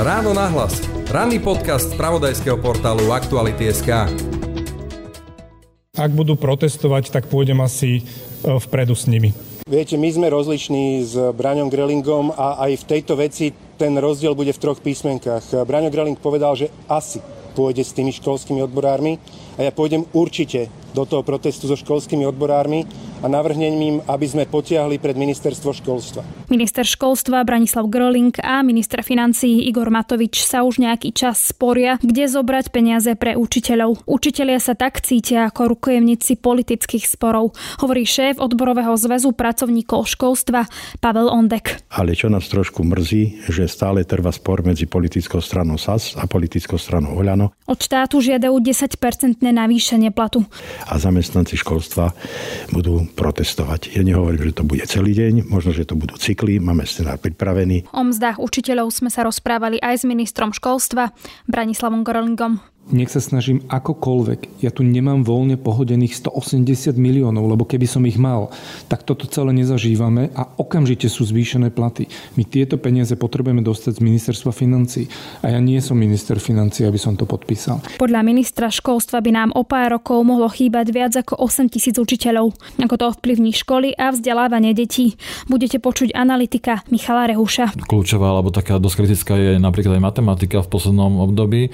Ráno 0.00 0.32
nahlas. 0.32 0.80
Ranný 1.12 1.44
podcast 1.44 1.92
z 1.92 2.00
pravodajského 2.00 2.56
portálu 2.56 3.12
Aktuality.sk. 3.12 4.08
Ak 5.92 6.10
budú 6.16 6.40
protestovať, 6.40 7.12
tak 7.12 7.28
pôjdem 7.28 7.60
asi 7.60 8.00
e, 8.00 8.02
vpredu 8.48 8.96
s 8.96 9.04
nimi. 9.04 9.36
Viete, 9.68 10.00
my 10.00 10.08
sme 10.08 10.32
rozliční 10.32 11.04
s 11.04 11.12
Braňom 11.36 11.68
Grelingom 11.68 12.32
a 12.32 12.64
aj 12.64 12.80
v 12.80 12.88
tejto 12.96 13.12
veci 13.20 13.52
ten 13.76 13.92
rozdiel 14.00 14.32
bude 14.32 14.56
v 14.56 14.62
troch 14.64 14.80
písmenkách. 14.80 15.68
Braňo 15.68 15.92
Greling 15.92 16.16
povedal, 16.16 16.56
že 16.56 16.72
asi 16.88 17.20
pôjde 17.52 17.84
s 17.84 17.92
tými 17.92 18.16
školskými 18.16 18.64
odborármi 18.64 19.20
a 19.60 19.68
ja 19.68 19.72
pôjdem 19.74 20.08
určite 20.16 20.72
do 20.96 21.04
toho 21.04 21.20
protestu 21.20 21.68
so 21.68 21.76
školskými 21.76 22.24
odborármi 22.24 22.88
a 23.20 23.26
navrhnem 23.28 23.76
im, 23.80 23.96
aby 24.08 24.26
sme 24.26 24.48
potiahli 24.48 24.96
pred 24.96 25.14
ministerstvo 25.16 25.76
školstva. 25.76 26.24
Minister 26.48 26.88
školstva 26.88 27.44
Branislav 27.44 27.86
Gröling 27.92 28.32
a 28.40 28.64
minister 28.64 29.04
financií 29.04 29.68
Igor 29.68 29.92
Matovič 29.92 30.40
sa 30.40 30.64
už 30.64 30.80
nejaký 30.80 31.12
čas 31.12 31.52
sporia, 31.52 32.00
kde 32.00 32.26
zobrať 32.26 32.72
peniaze 32.72 33.12
pre 33.14 33.36
učiteľov. 33.36 34.08
Učitelia 34.08 34.56
sa 34.56 34.72
tak 34.72 35.04
cítia 35.04 35.46
ako 35.52 35.76
rukojemníci 35.76 36.40
politických 36.40 37.04
sporov, 37.04 37.52
hovorí 37.84 38.08
šéf 38.08 38.40
odborového 38.40 38.96
zväzu 38.96 39.36
pracovníkov 39.36 40.08
školstva 40.08 40.64
Pavel 41.04 41.28
Ondek. 41.28 41.84
Ale 41.92 42.16
čo 42.16 42.32
nás 42.32 42.48
trošku 42.48 42.86
mrzí, 42.86 43.50
že 43.52 43.68
stále 43.68 44.08
trvá 44.08 44.32
spor 44.32 44.64
medzi 44.64 44.88
politickou 44.88 45.44
stranou 45.44 45.76
SAS 45.76 46.16
a 46.16 46.24
politickou 46.24 46.80
stranou 46.80 47.18
Oľano. 47.20 47.52
Od 47.68 47.78
štátu 47.78 48.22
žiadajú 48.24 48.56
10-percentné 48.56 49.52
navýšenie 49.52 50.10
platu. 50.14 50.46
A 50.88 50.96
zamestnanci 50.96 51.58
školstva 51.58 52.14
budú 52.70 53.09
protestovať. 53.12 53.92
Ja 53.94 54.02
nehovorím, 54.06 54.50
že 54.50 54.56
to 54.56 54.64
bude 54.64 54.84
celý 54.86 55.12
deň, 55.12 55.50
možno, 55.50 55.74
že 55.74 55.84
to 55.84 55.98
budú 55.98 56.16
cykly, 56.16 56.62
máme 56.62 56.86
scenár 56.88 57.20
pripravený. 57.20 57.90
O 57.92 58.02
mzdách 58.06 58.40
učiteľov 58.40 58.94
sme 58.94 59.12
sa 59.12 59.26
rozprávali 59.26 59.82
aj 59.82 60.02
s 60.02 60.04
ministrom 60.08 60.54
školstva 60.54 61.12
Branislavom 61.50 62.06
Gorlingom 62.06 62.62
nech 62.90 63.10
sa 63.10 63.22
snažím 63.22 63.62
akokoľvek. 63.70 64.62
Ja 64.62 64.74
tu 64.74 64.82
nemám 64.82 65.22
voľne 65.22 65.56
pohodených 65.56 66.18
180 66.18 66.94
miliónov, 66.98 67.46
lebo 67.46 67.64
keby 67.64 67.86
som 67.86 68.02
ich 68.06 68.18
mal, 68.18 68.50
tak 68.90 69.06
toto 69.06 69.30
celé 69.30 69.54
nezažívame 69.54 70.34
a 70.34 70.46
okamžite 70.58 71.06
sú 71.06 71.26
zvýšené 71.26 71.70
platy. 71.70 72.10
My 72.34 72.42
tieto 72.46 72.76
peniaze 72.76 73.14
potrebujeme 73.14 73.62
dostať 73.62 73.98
z 73.98 74.04
ministerstva 74.04 74.50
financí 74.50 75.06
a 75.42 75.54
ja 75.54 75.58
nie 75.62 75.78
som 75.78 75.94
minister 75.96 76.36
financí, 76.42 76.82
aby 76.82 76.98
som 76.98 77.14
to 77.14 77.24
podpísal. 77.24 77.78
Podľa 77.96 78.20
ministra 78.26 78.68
školstva 78.68 79.22
by 79.22 79.30
nám 79.30 79.50
o 79.54 79.62
pár 79.62 79.94
rokov 79.94 80.26
mohlo 80.26 80.50
chýbať 80.50 80.86
viac 80.90 81.12
ako 81.14 81.38
8 81.46 81.70
tisíc 81.70 81.94
učiteľov. 81.96 82.52
Ako 82.82 82.94
to 82.98 83.04
ovplyvní 83.10 83.54
školy 83.54 83.94
a 83.94 84.10
vzdelávanie 84.10 84.74
detí. 84.74 85.14
Budete 85.46 85.78
počuť 85.78 86.16
analytika 86.16 86.82
Michala 86.90 87.30
Rehuša. 87.30 87.76
Kľúčová 87.86 88.34
alebo 88.34 88.50
taká 88.50 88.82
dosť 88.82 88.96
kritická 89.04 89.34
je 89.38 89.52
napríklad 89.62 90.00
aj 90.00 90.02
matematika 90.02 90.58
v 90.64 90.68
poslednom 90.72 91.22
období, 91.22 91.70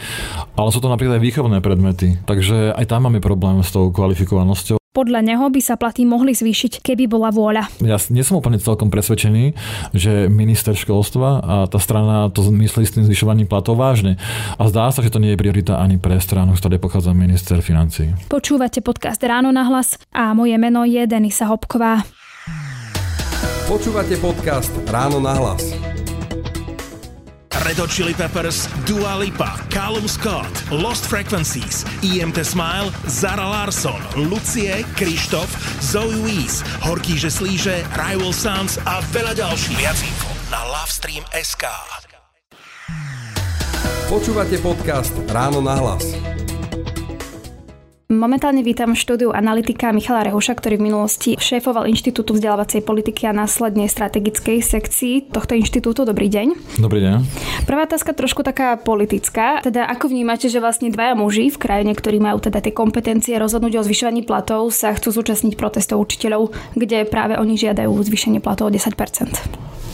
ale 0.59 0.69
sú 0.75 0.83
to 0.83 0.91
napríklad 0.91 1.06
napríklad 1.07 1.23
aj 1.23 1.27
výchovné 1.31 1.59
predmety. 1.63 2.09
Takže 2.27 2.75
aj 2.75 2.85
tam 2.91 3.07
máme 3.07 3.23
problém 3.23 3.63
s 3.63 3.71
tou 3.71 3.95
kvalifikovanosťou. 3.95 4.83
Podľa 4.91 5.21
neho 5.23 5.45
by 5.53 5.61
sa 5.61 5.77
platy 5.77 6.09
mohli 6.09 6.33
zvýšiť, 6.33 6.81
keby 6.81 7.05
bola 7.05 7.29
vôľa. 7.29 7.69
Ja 7.85 8.01
nie 8.09 8.25
som 8.25 8.41
úplne 8.41 8.57
celkom 8.57 8.89
presvedčený, 8.89 9.53
že 9.93 10.27
minister 10.33 10.73
školstva 10.73 11.29
a 11.45 11.55
tá 11.69 11.77
strana 11.77 12.33
to 12.33 12.41
myslí 12.49 12.83
s 12.89 12.97
tým 12.97 13.05
zvyšovaním 13.05 13.45
platov 13.45 13.77
vážne. 13.77 14.17
A 14.57 14.67
zdá 14.73 14.89
sa, 14.89 15.05
že 15.05 15.13
to 15.13 15.21
nie 15.21 15.37
je 15.37 15.39
priorita 15.39 15.79
ani 15.79 16.01
pre 16.01 16.17
stranu, 16.17 16.57
z 16.57 16.65
ktorej 16.65 16.81
pochádza 16.81 17.13
minister 17.13 17.61
financí. 17.61 18.09
Počúvate 18.33 18.81
podcast 18.81 19.21
Ráno 19.21 19.53
na 19.53 19.69
hlas 19.69 20.01
a 20.17 20.33
moje 20.33 20.57
meno 20.57 20.83
je 20.89 21.05
Denisa 21.05 21.45
Hopková. 21.45 22.01
Počúvate 23.69 24.17
podcast 24.17 24.73
Ráno 24.89 25.21
na 25.21 25.37
hlas. 25.37 25.96
Red 27.65 27.79
Hot 27.81 27.89
Chili 27.89 28.13
Peppers, 28.13 28.69
Dua 28.85 29.17
Lipa, 29.17 29.57
Callum 29.73 30.05
Scott, 30.05 30.51
Lost 30.69 31.07
Frequencies, 31.09 31.89
EMT 32.05 32.45
Smile, 32.45 32.93
Zara 33.09 33.47
Larson, 33.49 34.03
Lucie, 34.29 34.85
Krištof, 34.99 35.49
Zoe 35.81 36.21
Wees, 36.21 36.61
Horký 36.85 37.17
že 37.17 37.33
slíže, 37.33 37.87
Rival 37.97 38.37
Sons 38.37 38.77
a 38.85 39.01
veľa 39.15 39.33
ďalších. 39.33 39.79
Viac 39.81 39.99
info 40.05 40.31
na 40.53 40.61
Lovestream.sk 40.69 41.65
Počúvate 44.07 44.61
podcast 44.63 45.11
Ráno 45.27 45.59
na 45.59 45.75
hlas. 45.81 46.36
Momentálne 48.07 48.63
vítam 48.63 48.95
v 48.95 49.03
štúdiu 49.03 49.35
analytika 49.35 49.91
Michala 49.91 50.23
Rehuša, 50.31 50.55
ktorý 50.55 50.79
v 50.79 50.87
minulosti 50.95 51.35
šéfoval 51.43 51.91
Inštitútu 51.91 52.39
vzdelávacej 52.39 52.87
politiky 52.87 53.27
a 53.27 53.35
následne 53.35 53.91
strategickej 53.91 54.63
sekcii 54.63 55.35
tohto 55.35 55.59
inštitútu. 55.59 56.07
Dobrý 56.07 56.31
deň. 56.31 56.79
Dobrý 56.79 57.03
deň. 57.03 57.27
Prvá 57.67 57.83
otázka 57.83 58.15
trošku 58.15 58.47
taká 58.47 58.79
politická. 58.79 59.59
Teda 59.59 59.91
ako 59.91 60.15
vnímate, 60.15 60.47
že 60.47 60.63
vlastne 60.63 60.95
dvaja 60.95 61.19
muži 61.19 61.51
v 61.51 61.59
krajine, 61.59 61.99
ktorí 61.99 62.23
majú 62.23 62.39
teda 62.39 62.63
tie 62.63 62.71
kompetencie 62.71 63.35
rozhodnúť 63.43 63.83
o 63.83 63.87
zvyšovaní 63.91 64.23
platov, 64.23 64.71
sa 64.71 64.95
chcú 64.95 65.11
zúčastniť 65.11 65.59
protestov 65.59 65.99
učiteľov, 65.99 66.55
kde 66.79 67.11
práve 67.11 67.35
oni 67.35 67.59
žiadajú 67.59 67.91
zvýšenie 67.91 68.39
platov 68.39 68.71
o 68.71 68.73
10% 68.73 68.95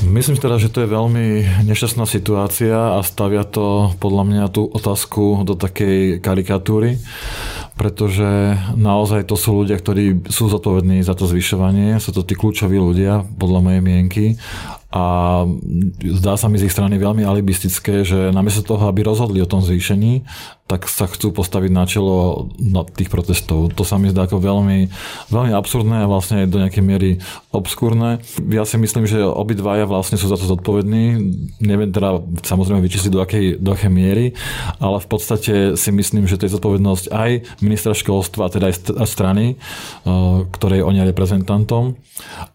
Myslím 0.03 0.35
teda, 0.35 0.59
že 0.59 0.69
to 0.69 0.83
je 0.85 0.91
veľmi 0.91 1.27
nešťastná 1.65 2.05
situácia 2.11 2.75
a 2.75 3.01
stavia 3.07 3.47
to 3.47 3.95
podľa 4.03 4.25
mňa 4.29 4.45
tú 4.51 4.67
otázku 4.69 5.47
do 5.47 5.55
takej 5.57 6.19
karikatúry 6.19 6.99
pretože 7.73 8.02
naozaj 8.75 9.29
to 9.29 9.37
sú 9.37 9.63
ľudia, 9.63 9.77
ktorí 9.77 10.27
sú 10.31 10.49
zodpovední 10.49 11.05
za 11.05 11.13
to 11.13 11.29
zvyšovanie, 11.29 12.01
sú 12.01 12.11
to 12.11 12.25
tí 12.25 12.35
kľúčoví 12.39 12.81
ľudia, 12.81 13.27
podľa 13.37 13.61
mojej 13.63 13.83
mienky 13.83 14.25
a 14.93 15.05
zdá 16.05 16.37
sa 16.37 16.53
mi 16.53 16.61
z 16.61 16.69
ich 16.69 16.75
strany 16.77 17.01
veľmi 17.01 17.25
alibistické, 17.25 18.05
že 18.05 18.29
namiesto 18.29 18.61
toho, 18.61 18.93
aby 18.93 19.01
rozhodli 19.01 19.41
o 19.41 19.49
tom 19.49 19.65
zvýšení, 19.65 20.29
tak 20.69 20.85
sa 20.85 21.09
chcú 21.09 21.33
postaviť 21.33 21.73
na 21.73 21.89
čelo 21.89 22.49
tých 22.93 23.09
protestov. 23.09 23.73
To 23.73 23.89
sa 23.89 23.97
mi 23.97 24.13
zdá 24.13 24.29
ako 24.29 24.45
veľmi, 24.45 24.93
veľmi 25.33 25.53
absurdné 25.57 26.05
a 26.05 26.11
vlastne 26.13 26.45
do 26.45 26.61
nejakej 26.61 26.85
miery 26.85 27.11
obskúrne. 27.53 28.25
Ja 28.49 28.65
si 28.65 28.81
myslím, 28.81 29.05
že 29.05 29.21
obidvaja 29.21 29.85
vlastne 29.85 30.17
sú 30.17 30.27
za 30.27 30.41
to 30.41 30.49
zodpovední. 30.49 31.21
Neviem 31.61 31.93
teda 31.93 32.25
samozrejme 32.41 32.81
vyčísliť 32.81 33.13
do 33.13 33.21
akej, 33.21 33.47
do 33.61 33.77
akej 33.77 33.93
miery, 33.93 34.33
ale 34.81 34.97
v 34.99 35.09
podstate 35.09 35.55
si 35.77 35.91
myslím, 35.93 36.25
že 36.25 36.41
to 36.41 36.49
je 36.49 36.55
zodpovednosť 36.57 37.13
aj 37.13 37.31
ministra 37.61 37.93
školstva, 37.93 38.49
teda 38.49 38.73
aj 38.73 39.05
strany, 39.05 39.55
eh, 39.55 40.11
ktorej 40.49 40.81
on 40.81 40.97
je 40.97 41.05
reprezentantom. 41.05 42.01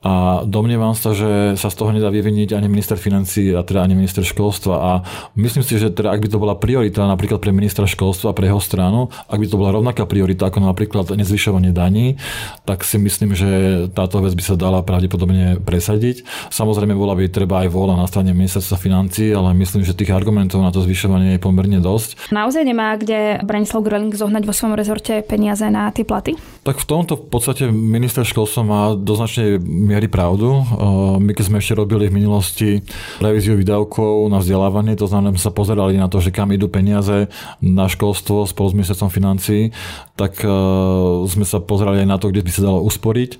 A 0.01 0.45
domnievam 0.45 0.93
sa, 0.97 1.13
že 1.13 1.57
sa 1.57 1.69
z 1.69 1.75
toho 1.77 1.93
nedá 1.93 2.09
vyviniť 2.09 2.57
ani 2.57 2.65
minister 2.69 2.97
financí 2.97 3.53
a 3.53 3.61
teda 3.61 3.85
ani 3.85 3.93
minister 3.93 4.25
školstva. 4.25 4.75
A 4.77 4.91
myslím 5.37 5.61
si, 5.61 5.77
že 5.77 5.93
teda 5.93 6.13
ak 6.13 6.25
by 6.25 6.27
to 6.29 6.41
bola 6.41 6.55
priorita 6.57 7.05
napríklad 7.05 7.37
pre 7.37 7.53
ministra 7.53 7.85
školstva 7.85 8.33
pre 8.33 8.49
jeho 8.49 8.61
stranu, 8.61 9.13
ak 9.29 9.37
by 9.37 9.47
to 9.49 9.59
bola 9.59 9.73
rovnaká 9.73 10.09
priorita 10.09 10.49
ako 10.49 10.61
napríklad 10.61 11.13
nezvyšovanie 11.13 11.69
daní, 11.73 12.17
tak 12.65 12.81
si 12.81 12.97
myslím, 12.97 13.37
že 13.37 13.49
táto 13.91 14.23
vec 14.23 14.33
by 14.33 14.43
sa 14.43 14.55
dala 14.55 14.86
pravdepodobne 14.87 15.59
presadiť. 15.59 16.23
Samozrejme 16.47 16.95
bola 16.95 17.19
by 17.19 17.27
treba 17.27 17.67
aj 17.67 17.69
vola 17.69 17.99
na 17.99 18.07
strane 18.07 18.31
ministerstva 18.31 18.79
financí, 18.79 19.35
ale 19.35 19.51
myslím, 19.59 19.83
že 19.83 19.91
tých 19.91 20.15
argumentov 20.15 20.63
na 20.63 20.71
to 20.71 20.79
zvyšovanie 20.79 21.35
je 21.35 21.43
pomerne 21.43 21.83
dosť. 21.83 22.31
Naozaj 22.31 22.63
nemá 22.63 22.95
kde 22.95 23.43
Branislav 23.43 23.83
Gröling 23.83 24.15
zohnať 24.15 24.47
vo 24.47 24.55
svojom 24.55 24.79
rezorte 24.79 25.19
peniaze 25.27 25.67
na 25.67 25.91
tie 25.91 26.07
platy? 26.07 26.39
Tak 26.67 26.83
v 26.83 26.89
tomto 26.99 27.15
v 27.15 27.31
podstate 27.31 27.71
minister 27.71 28.27
školstva 28.27 28.61
má 28.67 28.81
do 28.91 29.15
značnej 29.15 29.55
miery 29.63 30.11
pravdu. 30.11 30.67
My 31.15 31.31
keď 31.31 31.47
sme 31.47 31.63
ešte 31.63 31.79
robili 31.79 32.11
v 32.11 32.19
minulosti 32.19 32.83
revíziu 33.23 33.55
výdavkov 33.55 34.27
na 34.27 34.43
vzdelávanie, 34.43 34.99
to 34.99 35.07
znamená, 35.07 35.31
sme 35.31 35.47
sa 35.47 35.55
pozerali 35.55 35.95
na 35.95 36.11
to, 36.11 36.19
že 36.19 36.35
kam 36.35 36.51
idú 36.51 36.67
peniaze 36.67 37.31
na 37.63 37.87
školstvo 37.87 38.43
spolu 38.43 38.67
s 38.67 38.75
ministerstvom 38.75 39.07
financí, 39.07 39.71
tak 40.19 40.43
uh, 40.43 41.23
sme 41.23 41.47
sa 41.47 41.63
pozerali 41.63 42.03
aj 42.03 42.09
na 42.11 42.19
to, 42.19 42.35
kde 42.35 42.43
by 42.43 42.51
sa 42.51 42.67
dalo 42.67 42.83
usporiť. 42.83 43.39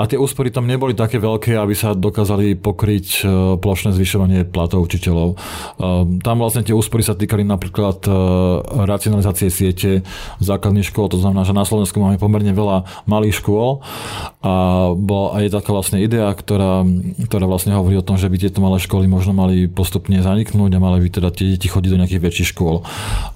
A 0.00 0.08
tie 0.08 0.16
úspory 0.16 0.48
tam 0.48 0.64
neboli 0.64 0.96
také 0.96 1.20
veľké, 1.20 1.60
aby 1.60 1.76
sa 1.76 1.92
dokázali 1.92 2.56
pokryť 2.56 3.06
uh, 3.28 3.28
plošné 3.60 3.92
zvyšovanie 3.92 4.48
platov 4.48 4.88
učiteľov. 4.88 5.36
Tam 6.24 6.36
vlastne 6.40 6.64
tie 6.64 6.72
úspory 6.72 7.04
sa 7.04 7.12
týkali 7.12 7.44
napríklad 7.44 8.08
racionalizácie 8.88 9.52
siete 9.52 10.00
základných 10.40 10.88
škôl, 10.88 11.12
to 11.12 11.20
znamená, 11.20 11.44
že 11.44 11.52
na 11.52 11.66
Slovensku 11.66 12.00
máme 12.00 12.16
pomerne 12.16 12.53
veľa 12.54 13.06
malých 13.10 13.42
škôl 13.42 13.82
a 14.44 14.54
bola 14.94 15.40
aj 15.40 15.56
taká 15.56 15.70
vlastne 15.72 15.98
idea, 16.04 16.28
ktorá, 16.30 16.84
ktorá 17.26 17.44
vlastne 17.48 17.74
hovorí 17.74 17.98
o 17.98 18.04
tom, 18.04 18.20
že 18.20 18.28
by 18.28 18.36
tieto 18.36 18.60
malé 18.60 18.78
školy 18.78 19.08
možno 19.08 19.32
mali 19.34 19.66
postupne 19.66 20.20
zaniknúť 20.20 20.70
a 20.76 20.82
mali 20.82 21.02
by 21.04 21.08
teda 21.10 21.28
tie 21.34 21.56
deti 21.56 21.66
chodiť 21.66 21.90
do 21.90 22.00
nejakých 22.00 22.22
väčších 22.22 22.48
škôl. 22.52 22.84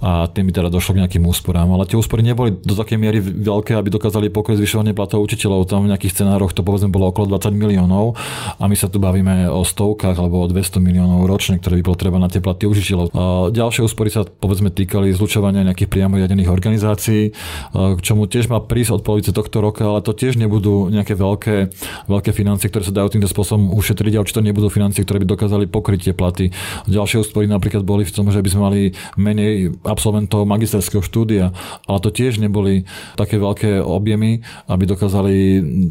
A 0.05 0.29
tým 0.31 0.49
by 0.49 0.53
teda 0.53 0.69
došlo 0.69 0.95
k 0.95 1.01
nejakým 1.05 1.25
úsporám. 1.25 1.69
Ale 1.73 1.89
tie 1.89 1.97
úspory 1.97 2.23
neboli 2.23 2.55
do 2.55 2.77
takej 2.77 2.99
miery 3.01 3.19
veľké, 3.25 3.75
aby 3.75 3.89
dokázali 3.89 4.29
pokryť 4.29 4.61
zvyšovanie 4.61 4.93
platov 4.93 5.25
učiteľov. 5.25 5.67
Tam 5.67 5.89
v 5.89 5.91
nejakých 5.97 6.13
scenároch 6.23 6.53
to 6.53 6.63
povedzme 6.63 6.93
bolo 6.93 7.11
okolo 7.11 7.35
20 7.35 7.57
miliónov 7.57 8.15
a 8.61 8.65
my 8.69 8.77
sa 8.77 8.93
tu 8.93 9.01
bavíme 9.01 9.49
o 9.49 9.65
stovkách 9.65 10.17
alebo 10.21 10.45
o 10.45 10.47
200 10.47 10.79
miliónov 10.79 11.25
ročne, 11.25 11.57
ktoré 11.59 11.81
by 11.81 11.85
bolo 11.89 11.97
treba 11.99 12.19
na 12.21 12.29
tie 12.29 12.45
platy 12.45 12.69
učiteľov. 12.69 13.07
A 13.17 13.49
ďalšie 13.51 13.89
úspory 13.89 14.13
sa 14.13 14.29
povedzme 14.29 14.69
týkali 14.69 15.11
zlučovania 15.17 15.65
nejakých 15.65 15.91
priamo 15.91 16.21
riadených 16.21 16.53
organizácií, 16.53 17.33
k 17.73 18.01
čomu 18.05 18.29
tiež 18.29 18.53
má 18.53 18.61
prísť 18.61 19.01
polovice 19.09 19.33
tohto 19.33 19.65
roka, 19.65 19.89
ale 19.89 20.05
to 20.05 20.13
tiež 20.13 20.37
nebudú 20.37 20.93
nejaké 20.93 21.17
veľké, 21.17 21.73
veľké 22.13 22.31
financie, 22.37 22.69
ktoré 22.69 22.85
sa 22.85 22.93
dajú 22.93 23.17
týmto 23.17 23.33
spôsobom 23.33 23.73
ušetriť, 23.73 24.13
ale 24.21 24.29
to 24.29 24.45
nebudú 24.45 24.69
financie, 24.69 25.01
ktoré 25.09 25.25
by 25.25 25.33
dokázali 25.33 25.65
pokryť 25.65 26.13
tie 26.13 26.15
platy. 26.15 26.53
Ďalšie 26.85 27.25
úspory 27.25 27.49
napríklad 27.49 27.89
boli 27.89 28.05
v 28.05 28.13
tom, 28.13 28.29
že 28.29 28.45
by 28.45 28.49
sme 28.53 28.61
mali 28.61 28.81
menej 29.17 29.81
absolventov 29.89 30.45
magisterského 30.45 31.01
štúdia, 31.01 31.57
ale 31.89 31.99
to 32.05 32.13
tiež 32.13 32.37
neboli 32.37 32.85
také 33.17 33.41
veľké 33.41 33.81
objemy, 33.81 34.45
aby 34.69 34.85
dokázali 34.85 35.37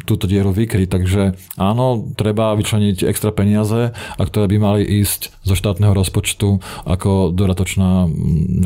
túto 0.06 0.30
dieru 0.30 0.54
vykryť. 0.54 0.88
Takže 0.92 1.22
áno, 1.58 2.12
treba 2.14 2.54
vyčleniť 2.54 3.08
extra 3.08 3.32
peniaze, 3.32 3.96
a 3.96 4.22
ktoré 4.28 4.52
by 4.52 4.58
mali 4.60 4.82
ísť 4.84 5.32
zo 5.48 5.56
štátneho 5.56 5.96
rozpočtu 5.96 6.60
ako 6.84 7.32
dodatočná 7.32 8.12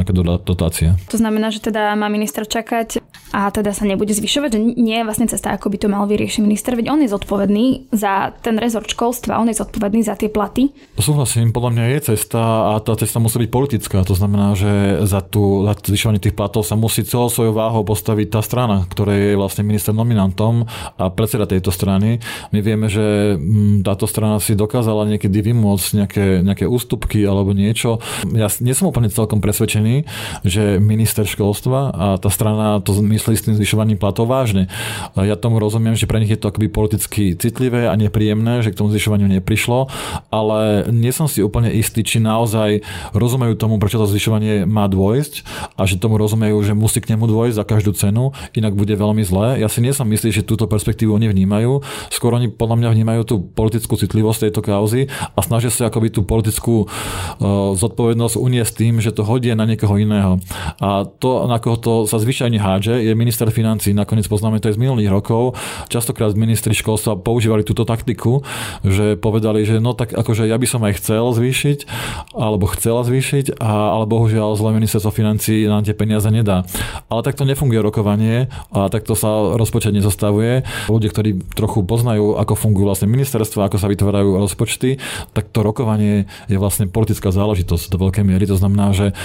nejaká 0.01 0.11
dotácia. 0.41 0.97
To 1.13 1.21
znamená, 1.21 1.53
že 1.53 1.61
teda 1.61 1.93
má 1.93 2.09
minister 2.09 2.43
čakať 2.49 2.99
a 3.31 3.53
teda 3.53 3.71
sa 3.71 3.85
nebude 3.85 4.11
zvyšovať, 4.11 4.40
že 4.47 4.57
nie 4.57 4.97
je 4.97 5.05
vlastne 5.05 5.27
cesta, 5.27 5.53
ako 5.53 5.69
by 5.69 5.77
to 5.77 5.87
mal 5.91 6.07
vyriešiť 6.07 6.41
minister, 6.41 6.73
veď 6.73 6.87
on 6.89 7.03
je 7.03 7.09
zodpovedný 7.11 7.91
za 7.91 8.33
ten 8.41 8.55
rezort 8.57 8.87
školstva, 8.87 9.37
on 9.37 9.51
je 9.51 9.59
zodpovedný 9.59 10.01
za 10.01 10.15
tie 10.15 10.31
platy. 10.31 10.71
Súhlasím, 10.97 11.51
podľa 11.51 11.71
mňa 11.75 11.85
je 11.97 11.99
cesta 12.15 12.41
a 12.73 12.79
tá 12.79 12.93
cesta 12.95 13.19
musí 13.19 13.41
byť 13.45 13.51
politická. 13.51 13.97
To 14.07 14.15
znamená, 14.15 14.53
že 14.55 15.03
za, 15.03 15.19
tú, 15.25 15.65
za 15.65 15.73
zvyšovanie 15.75 16.21
tých 16.21 16.37
platov 16.37 16.63
sa 16.63 16.77
musí 16.77 17.01
celou 17.03 17.27
svojou 17.27 17.57
váhou 17.57 17.81
postaviť 17.83 18.27
tá 18.37 18.41
strana, 18.45 18.85
ktorá 18.87 19.11
je 19.11 19.33
vlastne 19.33 19.65
minister 19.65 19.91
nominantom 19.91 20.69
a 20.95 21.09
predseda 21.09 21.49
tejto 21.49 21.73
strany. 21.73 22.21
My 22.53 22.59
vieme, 22.61 22.87
že 22.87 23.35
mm, 23.35 23.81
táto 23.83 24.05
strana 24.05 24.37
si 24.37 24.53
dokázala 24.53 25.09
niekedy 25.09 25.41
vymôcť 25.41 25.87
nejaké, 25.97 26.25
nejaké 26.45 26.65
ústupky 26.69 27.25
alebo 27.25 27.57
niečo. 27.57 27.97
Ja 28.37 28.47
nie 28.61 28.77
som 28.77 28.93
úplne 28.93 29.09
celkom 29.09 29.41
presvedčený, 29.41 30.05
že 30.45 30.77
minister 30.77 31.25
školstva 31.25 31.89
a 31.91 32.05
tá 32.21 32.29
strana 32.29 32.77
to 32.85 32.93
myslí 32.93 33.33
s 33.33 33.45
tým 33.49 33.57
zvyšovaním 33.57 33.97
platov 33.97 34.20
vážne. 34.25 34.71
Ja 35.17 35.35
tomu 35.37 35.57
rozumiem, 35.61 35.97
že 35.97 36.09
pre 36.09 36.19
nich 36.21 36.31
je 36.31 36.39
to 36.39 36.49
akoby 36.49 36.67
politicky 36.71 37.33
citlivé 37.35 37.87
a 37.87 37.93
nepríjemné, 37.95 38.65
že 38.65 38.71
k 38.71 38.79
tomu 38.79 38.93
zvyšovaniu 38.93 39.27
neprišlo, 39.27 39.87
ale 40.29 40.89
nie 40.89 41.11
som 41.13 41.25
si 41.29 41.43
úplne 41.43 41.71
istý, 41.71 42.01
či 42.01 42.23
naozaj 42.23 42.85
rozumejú 43.11 43.57
tomu, 43.57 43.77
prečo 43.77 43.99
to 44.01 44.09
zvyšovanie 44.09 44.65
má 44.65 44.87
dôjsť 44.87 45.45
a 45.77 45.85
že 45.85 46.01
tomu 46.01 46.17
rozumejú, 46.17 46.57
že 46.65 46.73
musí 46.77 46.99
k 47.03 47.15
nemu 47.15 47.27
dôjsť 47.27 47.55
za 47.57 47.65
každú 47.65 47.91
cenu, 47.95 48.33
inak 48.57 48.73
bude 48.73 48.93
veľmi 48.93 49.23
zlé. 49.25 49.61
Ja 49.61 49.69
si 49.69 49.83
nie 49.83 49.93
som 49.95 50.07
myslí, 50.07 50.29
že 50.31 50.47
túto 50.47 50.65
perspektívu 50.65 51.13
oni 51.13 51.31
vnímajú. 51.31 51.83
Skôr 52.13 52.33
oni 52.35 52.49
podľa 52.51 52.75
mňa 52.81 52.89
vnímajú 52.91 53.21
tú 53.27 53.35
politickú 53.41 53.97
citlivosť 53.99 54.49
tejto 54.49 54.61
kauzy 54.63 55.01
a 55.09 55.39
snažia 55.43 55.69
sa 55.71 55.87
akoby 55.87 56.13
tú 56.13 56.21
politickú 56.23 56.85
uh, 56.85 57.73
zodpovednosť 57.75 58.35
uniesť 58.37 58.73
tým, 58.77 58.99
že 59.03 59.13
to 59.13 59.27
hodie 59.27 59.53
na 59.55 59.67
niekoho 59.67 59.95
iného. 59.99 60.39
A 60.79 61.05
to, 61.05 61.45
na 61.47 61.57
koho 61.57 61.77
to 61.77 61.93
sa 62.07 62.17
zvyčajne 62.17 62.57
hádže, 62.57 63.01
je 63.01 63.13
minister 63.17 63.47
financí. 63.51 63.91
Nakoniec 64.11 64.27
poznáme 64.27 64.59
to 64.59 64.67
aj 64.67 64.75
z 64.75 64.83
minulých 64.83 65.07
rokov. 65.07 65.55
Častokrát 65.87 66.35
ministri 66.35 66.75
školstva 66.75 67.15
používali 67.15 67.63
túto 67.63 67.87
taktiku, 67.87 68.43
že 68.83 69.15
povedali, 69.15 69.63
že 69.63 69.79
no 69.79 69.95
tak 69.95 70.11
akože 70.11 70.51
ja 70.51 70.59
by 70.59 70.67
som 70.67 70.83
aj 70.83 70.99
chcel 70.99 71.31
zvýšiť, 71.31 71.87
alebo 72.35 72.67
chcela 72.75 73.07
zvýšiť, 73.07 73.55
a, 73.63 73.95
ale 73.95 74.11
bohužiaľ 74.11 74.59
zle 74.59 74.75
ministerstvo 74.75 75.15
financí 75.15 75.63
nám 75.63 75.87
tie 75.87 75.95
peniaze 75.95 76.27
nedá. 76.27 76.67
Ale 77.07 77.23
takto 77.23 77.47
nefunguje 77.47 77.79
rokovanie 77.79 78.51
a 78.75 78.91
takto 78.91 79.15
sa 79.15 79.55
rozpočet 79.55 79.95
nezostavuje. 79.95 80.67
Ľudia, 80.91 81.07
ktorí 81.07 81.55
trochu 81.55 81.79
poznajú, 81.87 82.35
ako 82.35 82.59
fungujú 82.59 82.91
vlastne 82.91 83.07
ministerstva, 83.07 83.71
ako 83.71 83.79
sa 83.79 83.87
vytvárajú 83.87 84.43
rozpočty, 84.43 84.99
tak 85.31 85.55
to 85.55 85.63
rokovanie 85.63 86.27
je 86.51 86.59
vlastne 86.59 86.91
politická 86.91 87.31
záležitosť 87.31 87.87
do 87.87 88.11
veľkej 88.11 88.27
miery. 88.27 88.43
To 88.51 88.59
znamená, 88.59 88.91
že 88.91 89.15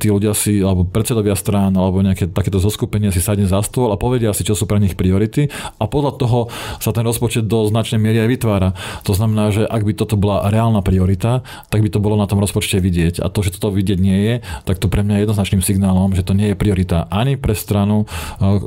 tí 0.00 0.08
ľudia 0.08 0.32
si, 0.32 0.64
alebo 0.64 0.88
predsedovia 0.88 1.36
strán, 1.36 1.76
alebo 1.76 2.00
nejaké 2.00 2.32
takéto 2.32 2.56
zoskupenie 2.56 3.12
si 3.12 3.20
sadne 3.20 3.44
za 3.44 3.60
stôl 3.60 3.92
a 3.92 4.00
povedia 4.00 4.21
si, 4.30 4.46
čo 4.46 4.54
sú 4.54 4.70
pre 4.70 4.78
nich 4.78 4.94
priority 4.94 5.50
a 5.82 5.90
podľa 5.90 6.22
toho 6.22 6.38
sa 6.78 6.94
ten 6.94 7.02
rozpočet 7.02 7.50
do 7.50 7.66
značnej 7.66 7.98
miery 7.98 8.22
aj 8.22 8.30
vytvára. 8.30 8.68
To 9.02 9.18
znamená, 9.18 9.50
že 9.50 9.66
ak 9.66 9.82
by 9.82 9.92
toto 9.98 10.14
bola 10.14 10.46
reálna 10.46 10.86
priorita, 10.86 11.42
tak 11.66 11.82
by 11.82 11.90
to 11.90 11.98
bolo 11.98 12.14
na 12.14 12.30
tom 12.30 12.38
rozpočte 12.38 12.78
vidieť. 12.78 13.18
A 13.18 13.26
to, 13.26 13.42
že 13.42 13.58
toto 13.58 13.74
vidieť 13.74 13.98
nie 13.98 14.18
je, 14.22 14.34
tak 14.62 14.78
to 14.78 14.86
pre 14.86 15.02
mňa 15.02 15.18
je 15.18 15.22
jednoznačným 15.26 15.62
signálom, 15.66 16.14
že 16.14 16.22
to 16.22 16.38
nie 16.38 16.54
je 16.54 16.56
priorita 16.56 17.10
ani 17.10 17.34
pre 17.34 17.58
stranu, 17.58 18.06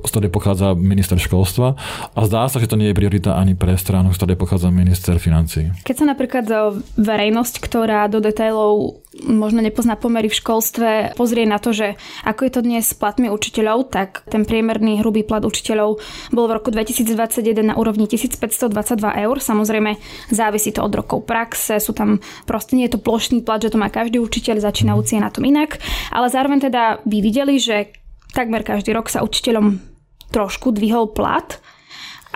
z 0.04 0.10
ktorej 0.12 0.34
pochádza 0.34 0.75
minister 0.75 1.16
školstva 1.16 1.80
a 2.12 2.19
zdá 2.28 2.50
sa, 2.52 2.60
že 2.60 2.68
to 2.68 2.75
nie 2.75 2.92
je 2.92 2.98
priorita 2.98 3.38
ani 3.38 3.54
pre 3.54 3.78
stranu, 3.80 4.12
z 4.12 4.19
ktorej 4.19 4.38
pochádza 4.42 4.74
minister 4.74 5.16
financí. 5.22 5.72
Keď 5.86 5.96
sa 5.96 6.06
napríklad 6.10 6.46
verejnosť, 6.98 7.62
ktorá 7.62 8.10
do 8.10 8.18
detailov 8.19 9.05
možno 9.24 9.64
nepozná 9.64 9.96
pomery 9.96 10.28
v 10.28 10.36
školstve, 10.36 10.90
pozrie 11.16 11.48
na 11.48 11.56
to, 11.56 11.72
že 11.72 11.96
ako 12.28 12.42
je 12.48 12.52
to 12.52 12.62
dnes 12.62 12.84
s 12.84 12.98
platmi 12.98 13.32
učiteľov, 13.32 13.88
tak 13.88 14.28
ten 14.28 14.44
priemerný 14.44 15.00
hrubý 15.00 15.24
plat 15.24 15.44
učiteľov 15.48 16.04
bol 16.36 16.46
v 16.52 16.56
roku 16.60 16.70
2021 16.72 17.64
na 17.64 17.76
úrovni 17.80 18.12
1522 18.12 18.72
eur. 19.00 19.36
Samozrejme, 19.40 19.96
závisí 20.32 20.76
to 20.76 20.84
od 20.84 20.92
rokov 20.92 21.24
praxe, 21.24 21.80
sú 21.80 21.96
tam 21.96 22.20
proste 22.44 22.76
nie 22.76 22.92
je 22.92 23.00
to 23.00 23.04
plošný 23.04 23.40
plat, 23.42 23.64
že 23.64 23.72
to 23.72 23.80
má 23.80 23.88
každý 23.88 24.20
učiteľ, 24.20 24.60
začínajúci 24.60 25.16
je 25.16 25.22
na 25.24 25.32
tom 25.32 25.48
inak. 25.48 25.80
Ale 26.12 26.28
zároveň 26.28 26.68
teda 26.68 27.00
vy 27.08 27.24
videli, 27.24 27.56
že 27.56 27.96
takmer 28.36 28.68
každý 28.68 28.92
rok 28.92 29.08
sa 29.08 29.24
učiteľom 29.24 29.80
trošku 30.36 30.76
dvihol 30.76 31.16
plat 31.16 31.64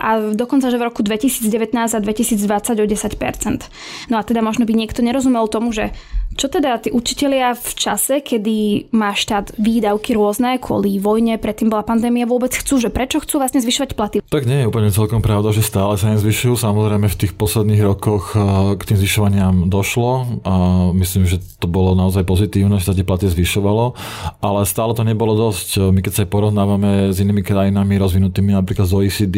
a 0.00 0.32
dokonca, 0.32 0.72
že 0.72 0.80
v 0.80 0.88
roku 0.88 1.04
2019 1.04 1.76
a 1.76 1.98
2020 2.00 2.80
o 2.80 2.86
10%. 2.88 4.08
No 4.08 4.16
a 4.16 4.22
teda 4.24 4.40
možno 4.40 4.64
by 4.64 4.72
niekto 4.72 5.04
nerozumel 5.04 5.44
tomu, 5.52 5.76
že 5.76 5.92
čo 6.38 6.46
teda 6.46 6.78
tí 6.78 6.94
učitelia 6.94 7.58
v 7.58 7.70
čase, 7.74 8.22
kedy 8.22 8.88
má 8.94 9.12
štát 9.12 9.58
výdavky 9.58 10.14
rôzne 10.14 10.62
kvôli 10.62 11.02
vojne, 11.02 11.36
predtým 11.42 11.68
bola 11.68 11.82
pandémia, 11.82 12.22
vôbec 12.22 12.54
chcú, 12.54 12.78
že 12.78 12.88
prečo 12.88 13.18
chcú 13.18 13.42
vlastne 13.42 13.58
zvyšovať 13.58 13.90
platy? 13.98 14.16
Tak 14.30 14.46
nie 14.46 14.62
je 14.62 14.68
úplne 14.70 14.94
celkom 14.94 15.20
pravda, 15.26 15.50
že 15.50 15.66
stále 15.66 15.98
sa 15.98 16.14
nezvyšujú. 16.14 16.54
Samozrejme 16.54 17.10
v 17.10 17.18
tých 17.18 17.34
posledných 17.34 17.82
rokoch 17.82 18.38
eh, 18.38 18.40
k 18.78 18.82
tým 18.88 18.98
zvyšovaniam 19.02 19.54
došlo 19.66 20.40
a 20.46 20.54
myslím, 20.94 21.26
že 21.26 21.42
to 21.58 21.66
bolo 21.66 21.98
naozaj 21.98 22.22
pozitívne, 22.22 22.78
že 22.78 22.88
sa 22.88 22.96
tie 22.96 23.04
platy 23.04 23.26
zvyšovalo, 23.26 23.98
ale 24.38 24.60
stále 24.64 24.94
to 24.94 25.02
nebolo 25.02 25.34
dosť. 25.34 25.92
My 25.92 25.98
keď 25.98 26.12
sa 26.14 26.22
porovnávame 26.30 27.10
s 27.10 27.18
inými 27.18 27.42
krajinami 27.42 27.98
rozvinutými 27.98 28.54
napríklad 28.54 28.86
z 28.86 28.94
OECD 28.94 29.36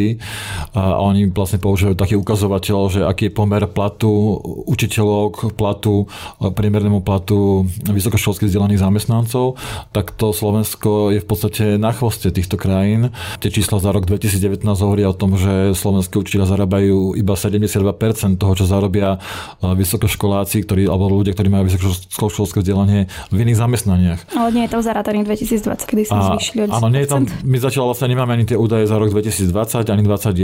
a 0.76 1.00
oni 1.00 1.32
vlastne 1.32 1.56
používajú 1.56 1.96
taký 1.96 2.14
ukazovateľ, 2.20 2.78
že 2.92 3.00
aký 3.06 3.30
je 3.30 3.32
pomer 3.32 3.64
platu 3.70 4.36
učiteľov 4.68 5.22
k 5.32 5.40
platu 5.56 6.04
priemer 6.52 6.82
priemernému 6.82 7.04
platu 7.06 7.68
vysokoškolských 7.86 8.50
vzdelaných 8.50 8.80
zamestnancov, 8.82 9.60
tak 9.94 10.16
to 10.16 10.34
Slovensko 10.34 11.14
je 11.14 11.20
v 11.22 11.26
podstate 11.28 11.64
na 11.78 11.94
chvoste 11.94 12.32
týchto 12.34 12.58
krajín. 12.58 13.14
Tie 13.38 13.52
čísla 13.54 13.78
za 13.78 13.94
rok 13.94 14.08
2019 14.08 14.66
hovoria 14.82 15.12
o 15.12 15.14
tom, 15.14 15.38
že 15.38 15.76
slovenskí 15.76 16.18
učiteľia 16.18 16.48
zarábajú 16.48 17.14
iba 17.14 17.36
72% 17.38 18.40
toho, 18.40 18.52
čo 18.56 18.64
zarobia 18.66 19.20
e, 19.62 19.76
vysokoškoláci, 19.76 20.64
ktorí, 20.66 20.90
alebo 20.90 21.12
ľudia, 21.12 21.36
ktorí 21.36 21.52
majú 21.52 21.70
vysokoškolské 21.70 22.64
vzdelanie 22.64 23.06
v 23.30 23.36
iných 23.44 23.58
zamestnaniach. 23.60 24.20
Ale 24.34 24.48
nie 24.50 24.64
je 24.66 24.70
to 24.74 24.78
zarátaný 24.82 25.22
2020, 25.22 25.86
kedy 25.86 26.02
sa 26.08 26.34
zvýšili 26.34 26.72
Áno, 26.72 26.88
nie 26.90 27.04
je 27.04 27.08
tam, 27.12 27.28
my 27.28 27.58
zatiaľ 27.60 27.94
vlastne 27.94 28.10
nemáme 28.10 28.34
ani 28.34 28.48
tie 28.48 28.58
údaje 28.58 28.88
za 28.90 28.98
rok 28.98 29.12
2020, 29.12 29.86
ani 29.86 30.02
2021 30.02 30.41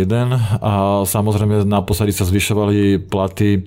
a 0.61 1.03
samozrejme 1.03 1.65
naposledy 1.65 2.13
sa 2.13 2.29
zvyšovali 2.29 3.09
platy 3.09 3.51
e, 3.57 3.61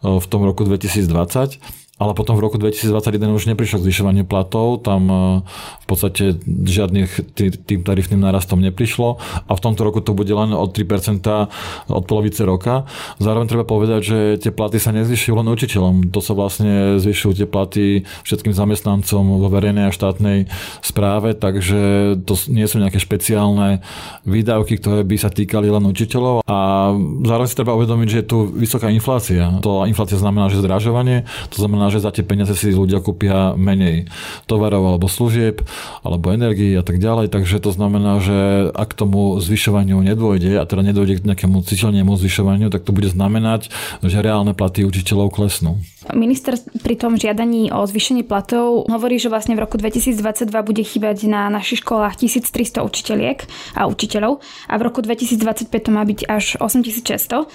v 0.00 0.26
tom 0.30 0.46
roku 0.46 0.64
2020 0.64 1.84
ale 1.94 2.10
potom 2.10 2.34
v 2.34 2.42
roku 2.42 2.58
2021 2.58 2.90
už 3.30 3.46
neprišlo 3.54 3.78
k 3.78 3.86
zvyšovaniu 3.86 4.26
platov, 4.26 4.82
tam 4.82 5.06
e, 5.06 5.16
v 5.78 5.86
podstate 5.86 6.34
žiadnych 6.42 7.38
tým 7.38 7.86
tarifným 7.86 8.18
narastom 8.18 8.58
neprišlo 8.58 9.22
a 9.46 9.52
v 9.54 9.60
tomto 9.62 9.86
roku 9.86 10.02
to 10.02 10.10
bude 10.10 10.30
len 10.30 10.50
o 10.50 10.66
3% 10.66 11.22
od 11.86 12.04
polovice 12.10 12.42
roka. 12.42 12.90
Zároveň 13.22 13.46
treba 13.46 13.62
povedať, 13.62 14.00
že 14.02 14.18
tie 14.42 14.50
platy 14.50 14.82
sa 14.82 14.90
nezvyšujú 14.90 15.34
len 15.38 15.46
učiteľom, 15.46 16.10
to 16.10 16.18
sa 16.18 16.34
vlastne 16.34 16.98
zvyšujú 16.98 17.32
tie 17.38 17.46
platy 17.46 17.84
všetkým 18.26 18.50
zamestnancom 18.50 19.38
vo 19.38 19.46
verejnej 19.46 19.86
a 19.86 19.94
štátnej 19.94 20.50
správe, 20.82 21.38
takže 21.38 22.18
to 22.26 22.34
nie 22.50 22.66
sú 22.66 22.82
nejaké 22.82 22.98
špeciálne 22.98 23.86
výdavky, 24.26 24.82
ktoré 24.82 25.06
by 25.06 25.14
sa 25.14 25.30
týkali 25.30 25.70
len 25.70 25.86
učiteľov 25.86 26.42
a 26.42 26.90
zároveň 27.22 27.48
si 27.48 27.54
treba 27.54 27.78
uvedomiť, 27.78 28.08
že 28.10 28.18
je 28.18 28.26
tu 28.26 28.38
vysoká 28.50 28.90
inflácia. 28.90 29.62
To 29.62 29.86
inflácia 29.86 30.18
znamená, 30.18 30.50
že 30.50 30.58
zdražovanie, 30.58 31.22
to 31.54 31.62
znamená 31.62 31.83
znamená, 31.84 32.00
že 32.00 32.04
za 32.04 32.10
tie 32.16 32.24
peniaze 32.24 32.54
si 32.56 32.72
ľudia 32.72 33.04
kúpia 33.04 33.52
menej 33.52 34.08
tovarov 34.48 34.96
alebo 34.96 35.04
služieb, 35.04 35.60
alebo 36.00 36.32
energii 36.32 36.72
a 36.80 36.84
tak 36.84 36.96
ďalej. 36.96 37.28
Takže 37.28 37.60
to 37.60 37.70
znamená, 37.76 38.20
že 38.24 38.70
ak 38.72 38.96
tomu 38.96 39.36
zvyšovaniu 39.36 40.00
nedôjde, 40.00 40.56
a 40.56 40.64
teda 40.64 40.80
nedôjde 40.80 41.20
k 41.20 41.26
nejakému 41.28 41.60
citeľnému 41.60 42.16
zvyšovaniu, 42.16 42.72
tak 42.72 42.88
to 42.88 42.96
bude 42.96 43.12
znamenať, 43.12 43.68
že 44.00 44.18
reálne 44.24 44.56
platy 44.56 44.88
učiteľov 44.88 45.36
klesnú. 45.36 45.76
Minister 46.16 46.56
pri 46.80 46.96
tom 46.96 47.20
žiadaní 47.20 47.68
o 47.72 47.84
zvýšenie 47.84 48.24
platov 48.24 48.88
hovorí, 48.88 49.20
že 49.20 49.28
vlastne 49.28 49.56
v 49.56 49.64
roku 49.64 49.76
2022 49.76 50.48
bude 50.64 50.82
chýbať 50.84 51.28
na 51.28 51.52
našich 51.52 51.84
školách 51.84 52.20
1300 52.20 52.80
učiteľiek 52.80 53.38
a 53.76 53.88
učiteľov 53.88 54.40
a 54.68 54.74
v 54.76 54.82
roku 54.84 55.00
2025 55.04 55.68
to 55.68 55.90
má 55.92 56.04
byť 56.04 56.20
až 56.28 56.44
8600. 56.60 57.48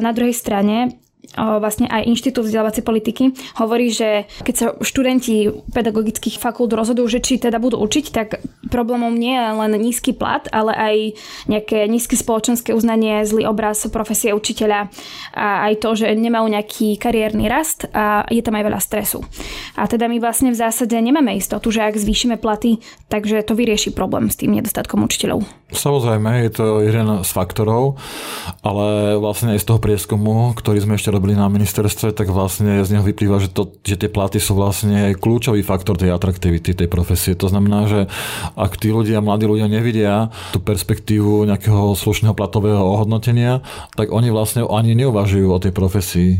Na 0.00 0.10
druhej 0.16 0.32
strane 0.32 0.96
vlastne 1.36 1.86
aj 1.90 2.08
Inštitút 2.08 2.48
vzdelávacej 2.48 2.82
politiky, 2.86 3.24
hovorí, 3.60 3.92
že 3.92 4.24
keď 4.42 4.54
sa 4.54 4.66
študenti 4.80 5.50
pedagogických 5.70 6.40
fakult 6.40 6.72
rozhodujú, 6.72 7.18
že 7.18 7.20
či 7.20 7.36
teda 7.36 7.60
budú 7.60 7.76
učiť, 7.82 8.06
tak 8.10 8.40
problémom 8.72 9.12
nie 9.12 9.36
je 9.36 9.48
len 9.52 9.72
nízky 9.76 10.16
plat, 10.16 10.44
ale 10.50 10.72
aj 10.72 10.96
nejaké 11.48 11.84
nízke 11.86 12.16
spoločenské 12.16 12.72
uznanie, 12.72 13.24
zlý 13.28 13.44
obraz 13.48 13.84
profesie 13.88 14.32
učiteľa 14.32 14.88
a 15.36 15.70
aj 15.70 15.74
to, 15.84 15.90
že 15.94 16.12
nemajú 16.16 16.46
nejaký 16.48 16.96
kariérny 16.96 17.48
rast 17.48 17.88
a 17.92 18.24
je 18.28 18.42
tam 18.44 18.56
aj 18.56 18.64
veľa 18.68 18.80
stresu. 18.80 19.24
A 19.76 19.86
teda 19.86 20.08
my 20.08 20.20
vlastne 20.20 20.52
v 20.52 20.60
zásade 20.60 20.96
nemáme 20.98 21.36
istotu, 21.36 21.70
že 21.72 21.84
ak 21.84 21.96
zvýšime 21.96 22.36
platy, 22.40 22.80
takže 23.08 23.44
to 23.44 23.56
vyrieši 23.56 23.94
problém 23.94 24.28
s 24.28 24.36
tým 24.36 24.56
nedostatkom 24.56 25.04
učiteľov. 25.04 25.44
Samozrejme, 25.68 26.48
je 26.48 26.50
to 26.52 26.66
jeden 26.80 27.20
z 27.20 27.30
faktorov, 27.30 28.00
ale 28.64 29.20
vlastne 29.20 29.52
aj 29.52 29.60
z 29.60 29.68
toho 29.68 29.80
prieskumu, 29.80 30.56
ktorý 30.56 30.80
sme 30.80 30.96
ešte 30.96 31.12
robili 31.18 31.34
na 31.34 31.50
ministerstve, 31.50 32.14
tak 32.14 32.30
vlastne 32.30 32.86
z 32.86 32.94
neho 32.94 33.02
vyplýva, 33.02 33.42
že, 33.42 33.50
to, 33.50 33.74
že 33.82 33.98
tie 33.98 34.06
platy 34.06 34.38
sú 34.38 34.54
vlastne 34.54 35.18
kľúčový 35.18 35.66
faktor 35.66 35.98
tej 35.98 36.14
atraktivity 36.14 36.78
tej 36.78 36.86
profesie. 36.86 37.34
To 37.34 37.50
znamená, 37.50 37.90
že 37.90 38.00
ak 38.54 38.78
tí 38.78 38.94
ľudia, 38.94 39.18
mladí 39.18 39.50
ľudia 39.50 39.66
nevidia 39.66 40.30
tú 40.54 40.62
perspektívu 40.62 41.42
nejakého 41.50 41.98
slušného 41.98 42.38
platového 42.38 42.78
ohodnotenia, 42.78 43.66
tak 43.98 44.14
oni 44.14 44.30
vlastne 44.30 44.62
ani 44.62 44.94
neuvažujú 44.94 45.50
o 45.50 45.58
tej 45.58 45.74
profesii 45.74 46.30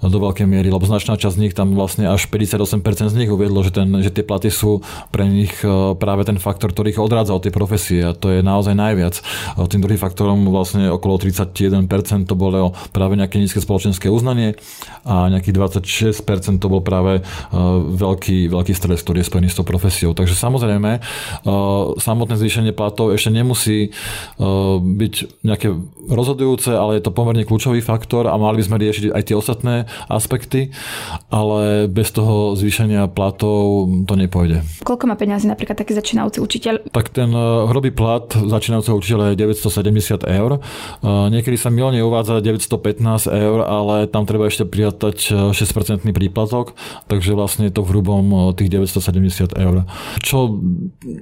do 0.00 0.16
veľkej 0.16 0.48
miery, 0.48 0.72
lebo 0.72 0.88
značná 0.88 1.20
časť 1.20 1.36
z 1.36 1.42
nich 1.44 1.52
tam 1.52 1.76
vlastne 1.76 2.08
až 2.08 2.32
58% 2.32 3.12
z 3.12 3.16
nich 3.20 3.28
uviedlo, 3.28 3.60
že, 3.60 3.76
ten, 3.76 3.92
že 4.00 4.08
tie 4.08 4.24
platy 4.24 4.48
sú 4.48 4.80
pre 5.12 5.28
nich 5.28 5.52
e, 5.60 5.92
práve 6.00 6.24
ten 6.24 6.40
faktor, 6.40 6.72
ktorý 6.72 6.96
ich 6.96 7.02
odrádza 7.02 7.36
od 7.36 7.44
tej 7.44 7.52
profesie 7.52 8.00
a 8.00 8.16
to 8.16 8.32
je 8.32 8.40
naozaj 8.40 8.72
najviac. 8.72 9.20
Tým 9.68 9.84
druhým 9.84 10.00
faktorom 10.00 10.48
vlastne 10.48 10.88
okolo 10.88 11.20
31% 11.20 12.24
to 12.24 12.34
bolo 12.38 12.72
práve 12.96 13.18
nejaké 13.20 13.36
nízke 13.36 13.60
spoločenské 13.60 14.08
uznanie 14.08 14.21
a 15.02 15.28
nejakých 15.28 15.54
26% 16.22 16.62
to 16.62 16.66
bol 16.70 16.80
práve 16.80 17.18
e, 17.18 17.22
veľký, 17.98 18.46
veľký 18.48 18.72
stres, 18.74 19.02
ktorý 19.02 19.22
je 19.22 19.28
spojený 19.28 19.48
s 19.50 19.58
tou 19.58 19.66
profesiou. 19.66 20.14
Takže 20.14 20.38
samozrejme, 20.38 20.90
e, 20.96 21.00
samotné 21.98 22.38
zvýšenie 22.38 22.72
platov 22.72 23.10
ešte 23.10 23.34
nemusí 23.34 23.78
e, 23.86 23.90
byť 24.78 25.14
nejaké 25.42 25.74
rozhodujúce, 26.06 26.70
ale 26.70 26.98
je 26.98 27.02
to 27.02 27.14
pomerne 27.14 27.42
kľúčový 27.42 27.82
faktor 27.82 28.30
a 28.30 28.34
mali 28.38 28.62
by 28.62 28.64
sme 28.66 28.76
riešiť 28.78 29.04
aj 29.10 29.22
tie 29.26 29.36
ostatné 29.36 29.74
aspekty, 30.06 30.70
ale 31.34 31.90
bez 31.90 32.14
toho 32.14 32.54
zvýšenia 32.54 33.10
platov 33.10 33.90
to 34.06 34.14
nepôjde. 34.14 34.62
Koľko 34.86 35.10
má 35.10 35.18
peniazy 35.18 35.50
napríklad 35.50 35.74
taký 35.74 35.98
začínajúci 35.98 36.38
učiteľ? 36.38 36.74
Tak 36.94 37.10
ten 37.10 37.30
hrubý 37.68 37.90
plat 37.90 38.26
začínajúceho 38.30 38.98
učiteľa 38.98 39.34
je 39.34 39.36
970 39.58 40.22
eur. 40.26 40.50
Niekedy 41.02 41.56
sa 41.58 41.72
milne 41.72 42.02
uvádza 42.02 42.42
915 42.42 43.30
eur, 43.30 43.58
ale 43.64 44.01
tam 44.08 44.24
treba 44.26 44.48
ešte 44.48 44.66
prijatať 44.66 45.52
6% 45.52 46.02
príplatok, 46.10 46.74
takže 47.06 47.36
vlastne 47.36 47.68
je 47.68 47.74
to 47.76 47.84
v 47.84 47.90
hrubom 47.94 48.56
tých 48.56 48.72
970 48.72 49.54
eur. 49.54 49.86
Čo 50.18 50.58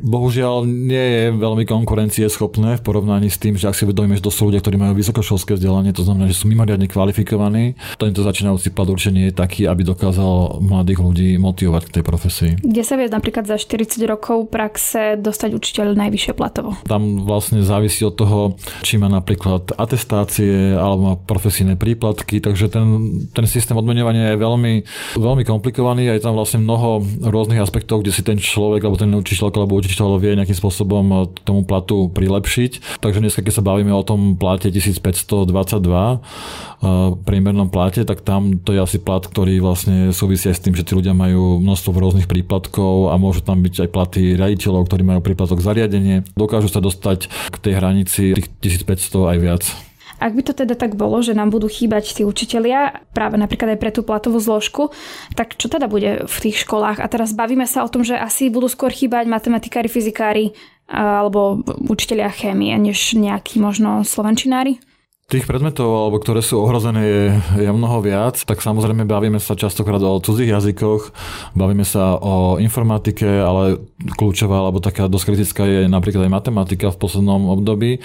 bohužiaľ 0.06 0.64
nie 0.64 1.04
je 1.04 1.24
veľmi 1.34 1.64
konkurencieschopné 1.66 2.78
v 2.78 2.82
porovnaní 2.86 3.28
s 3.28 3.36
tým, 3.36 3.58
že 3.58 3.68
ak 3.68 3.76
si 3.76 3.84
uvedomíme, 3.84 4.16
že 4.16 4.24
to 4.24 4.32
sú 4.32 4.48
ľudia, 4.48 4.62
ktorí 4.62 4.78
majú 4.78 4.94
vysokoškolské 4.96 5.58
vzdelanie, 5.58 5.90
to 5.90 6.06
znamená, 6.06 6.30
že 6.30 6.38
sú 6.38 6.48
mimoriadne 6.48 6.86
kvalifikovaní, 6.86 7.74
tento 7.98 8.22
začínajúci 8.22 8.72
plat 8.72 8.88
určite 8.88 9.12
nie 9.12 9.26
je 9.28 9.34
taký, 9.34 9.66
aby 9.66 9.82
dokázal 9.82 10.62
mladých 10.62 11.00
ľudí 11.02 11.30
motivovať 11.42 11.82
k 11.90 11.94
tej 11.98 12.04
profesii. 12.06 12.52
Kde 12.62 12.82
sa 12.86 12.94
vie 12.94 13.10
napríklad 13.10 13.44
za 13.44 13.58
40 13.58 13.98
rokov 14.06 14.48
praxe 14.48 15.18
dostať 15.18 15.50
učiteľ 15.58 15.98
najvyššie 15.98 16.32
platovo? 16.38 16.78
Tam 16.86 17.26
vlastne 17.26 17.66
závisí 17.66 18.06
od 18.06 18.14
toho, 18.14 18.38
či 18.86 18.96
má 18.96 19.10
napríklad 19.10 19.74
atestácie 19.74 20.78
alebo 20.78 21.00
má 21.02 21.14
profesijné 21.18 21.74
príplatky, 21.74 22.38
takže 22.38 22.69
ten, 22.70 22.86
ten 23.34 23.46
systém 23.50 23.76
odmenovania 23.76 24.32
je 24.32 24.38
veľmi, 24.38 24.72
veľmi 25.18 25.42
komplikovaný 25.44 26.08
a 26.08 26.16
je 26.16 26.24
tam 26.24 26.38
vlastne 26.38 26.62
mnoho 26.62 27.02
rôznych 27.20 27.60
aspektov, 27.60 28.00
kde 28.00 28.14
si 28.14 28.22
ten 28.22 28.38
človek 28.38 28.86
alebo 28.86 28.96
ten 28.96 29.10
učiteľ 29.10 29.50
alebo 29.50 29.76
učiteľ 29.76 30.22
vie 30.22 30.38
nejakým 30.38 30.56
spôsobom 30.56 31.34
tomu 31.42 31.66
platu 31.66 32.08
prilepšiť. 32.14 33.02
Takže 33.02 33.20
dneska, 33.20 33.42
keď 33.42 33.54
sa 33.60 33.66
bavíme 33.66 33.90
o 33.90 34.06
tom 34.06 34.38
plate 34.38 34.70
1522 34.70 35.50
priemernom 37.28 37.68
plate, 37.68 38.08
tak 38.08 38.24
tam 38.24 38.56
to 38.62 38.72
je 38.72 38.80
asi 38.80 38.96
plat, 38.96 39.20
ktorý 39.20 39.60
vlastne 39.60 40.16
súvisí 40.16 40.48
aj 40.48 40.56
s 40.56 40.64
tým, 40.64 40.72
že 40.72 40.86
tí 40.86 40.96
ľudia 40.96 41.12
majú 41.12 41.60
množstvo 41.60 41.92
rôznych 41.92 42.30
príplatkov 42.30 43.12
a 43.12 43.20
môžu 43.20 43.44
tam 43.44 43.60
byť 43.60 43.84
aj 43.84 43.88
platy 43.92 44.22
riaditeľov, 44.38 44.88
ktorí 44.88 45.02
majú 45.04 45.20
príplatok 45.20 45.60
zariadenie. 45.60 46.24
Dokážu 46.32 46.72
sa 46.72 46.80
dostať 46.80 47.28
k 47.52 47.56
tej 47.60 47.72
hranici 47.76 48.32
tých 48.32 48.48
1500 48.84 49.32
aj 49.36 49.38
viac. 49.40 49.89
Ak 50.20 50.36
by 50.36 50.42
to 50.44 50.52
teda 50.52 50.76
tak 50.76 51.00
bolo, 51.00 51.24
že 51.24 51.32
nám 51.32 51.48
budú 51.48 51.64
chýbať 51.66 52.20
tí 52.20 52.22
učitelia, 52.28 53.00
práve 53.16 53.40
napríklad 53.40 53.74
aj 53.74 53.80
pre 53.80 53.90
tú 53.90 54.04
platovú 54.04 54.36
zložku, 54.36 54.92
tak 55.32 55.56
čo 55.56 55.72
teda 55.72 55.88
bude 55.88 56.28
v 56.28 56.36
tých 56.44 56.60
školách? 56.68 57.00
A 57.00 57.06
teraz 57.08 57.32
bavíme 57.32 57.64
sa 57.64 57.82
o 57.82 57.88
tom, 57.88 58.04
že 58.04 58.20
asi 58.20 58.52
budú 58.52 58.68
skôr 58.68 58.92
chýbať 58.92 59.24
matematikári, 59.24 59.88
fyzikári 59.88 60.52
alebo 60.90 61.62
učitelia 61.88 62.28
chémie, 62.28 62.74
než 62.76 63.16
nejakí 63.16 63.62
možno 63.62 64.04
slovenčinári? 64.04 64.82
Tých 65.30 65.46
predmetov, 65.46 65.86
alebo 65.86 66.18
ktoré 66.18 66.42
sú 66.42 66.58
ohrozené, 66.58 67.02
je, 67.06 67.22
je 67.62 67.70
mnoho 67.70 68.02
viac. 68.02 68.34
Tak 68.42 68.58
samozrejme 68.58 69.06
bavíme 69.06 69.38
sa 69.38 69.54
častokrát 69.54 70.02
o 70.02 70.18
cudzích 70.18 70.50
jazykoch, 70.50 71.14
bavíme 71.54 71.86
sa 71.86 72.18
o 72.18 72.58
informatike, 72.58 73.38
ale 73.38 73.78
kľúčová 74.18 74.58
alebo 74.58 74.82
taká 74.82 75.06
dosť 75.06 75.24
kritická 75.30 75.62
je 75.70 75.80
napríklad 75.86 76.26
aj 76.26 76.34
matematika 76.34 76.90
v 76.90 76.98
poslednom 76.98 77.46
období. 77.46 78.02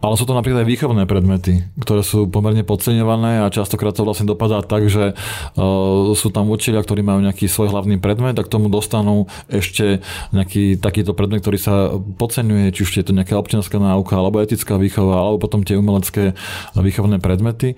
Ale 0.00 0.16
sú 0.16 0.24
to 0.24 0.32
napríklad 0.32 0.64
aj 0.64 0.70
výchovné 0.72 1.04
predmety, 1.04 1.60
ktoré 1.76 2.00
sú 2.00 2.24
pomerne 2.24 2.64
podceňované 2.64 3.44
a 3.44 3.52
častokrát 3.52 3.92
to 3.92 4.08
vlastne 4.08 4.32
dopadá 4.32 4.64
tak, 4.64 4.88
že 4.88 5.12
uh, 5.12 6.16
sú 6.16 6.32
tam 6.32 6.48
učiteľia, 6.48 6.88
ktorí 6.88 7.04
majú 7.04 7.20
nejaký 7.20 7.52
svoj 7.52 7.68
hlavný 7.68 8.00
predmet 8.00 8.40
a 8.40 8.46
k 8.46 8.48
tomu 8.48 8.72
dostanú 8.72 9.28
ešte 9.52 10.00
nejaký 10.32 10.80
takýto 10.80 11.12
predmet, 11.12 11.44
ktorý 11.44 11.58
sa 11.60 11.92
podceňuje, 12.00 12.72
či 12.72 12.80
už 12.80 12.90
je 12.96 13.04
to 13.04 13.12
nejaká 13.12 13.36
občianská 13.36 13.76
náuka, 13.76 14.16
alebo 14.16 14.40
etická 14.40 14.80
výchova, 14.80 15.20
alebo 15.20 15.36
potom 15.36 15.60
tie 15.60 15.76
umelecké 15.76 16.32
výchovné 16.74 17.18
predmety. 17.22 17.74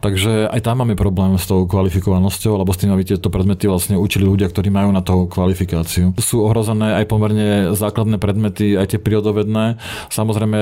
Takže 0.00 0.48
aj 0.50 0.60
tam 0.64 0.82
máme 0.82 0.98
problém 0.98 1.36
s 1.38 1.46
tou 1.46 1.64
kvalifikovanosťou, 1.66 2.58
alebo 2.58 2.70
s 2.74 2.80
tým, 2.80 2.90
aby 2.92 3.02
tieto 3.06 3.28
predmety 3.28 3.66
vlastne 3.66 3.96
učili 3.98 4.26
ľudia, 4.26 4.50
ktorí 4.50 4.68
majú 4.68 4.90
na 4.90 5.00
to 5.04 5.26
kvalifikáciu. 5.26 6.14
Sú 6.18 6.44
ohrozené 6.44 7.02
aj 7.02 7.04
pomerne 7.08 7.48
základné 7.74 8.16
predmety, 8.18 8.74
aj 8.78 8.96
tie 8.96 9.00
prírodovedné. 9.00 9.78
Samozrejme, 10.10 10.58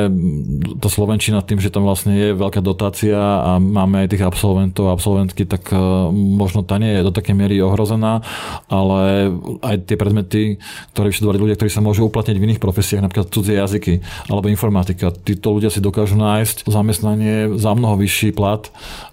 to 0.80 0.88
Slovenčina 0.88 1.42
tým, 1.44 1.58
že 1.58 1.72
tam 1.72 1.86
vlastne 1.86 2.14
je 2.16 2.28
veľká 2.36 2.60
dotácia 2.60 3.18
a 3.18 3.58
máme 3.58 4.04
aj 4.06 4.16
tých 4.16 4.24
absolventov 4.26 4.90
a 4.90 4.94
absolventky, 4.96 5.44
tak 5.46 5.70
e, 5.72 5.76
možno 6.12 6.62
tá 6.62 6.76
nie 6.76 7.00
je 7.00 7.06
do 7.06 7.12
takej 7.14 7.34
miery 7.34 7.56
ohrozená, 7.60 8.22
ale 8.68 9.32
aj 9.64 9.88
tie 9.88 9.96
predmety, 9.96 10.42
ktoré 10.94 11.10
vyštudovali 11.12 11.38
ľudia, 11.40 11.56
ktorí 11.56 11.70
sa 11.72 11.84
môžu 11.84 12.06
uplatniť 12.06 12.36
v 12.36 12.46
iných 12.50 12.62
profesiách, 12.62 13.04
napríklad 13.04 13.32
cudzie 13.32 13.56
jazyky 13.58 14.00
alebo 14.28 14.48
informatika. 14.52 15.12
Títo 15.12 15.56
ľudia 15.56 15.72
si 15.72 15.82
dokážu 15.82 16.16
nájsť 16.18 16.68
zamestnanie 16.68 17.59
za 17.60 17.76
mnoho 17.76 18.00
vyšší 18.00 18.32
plat 18.32 18.66
e, 18.66 18.70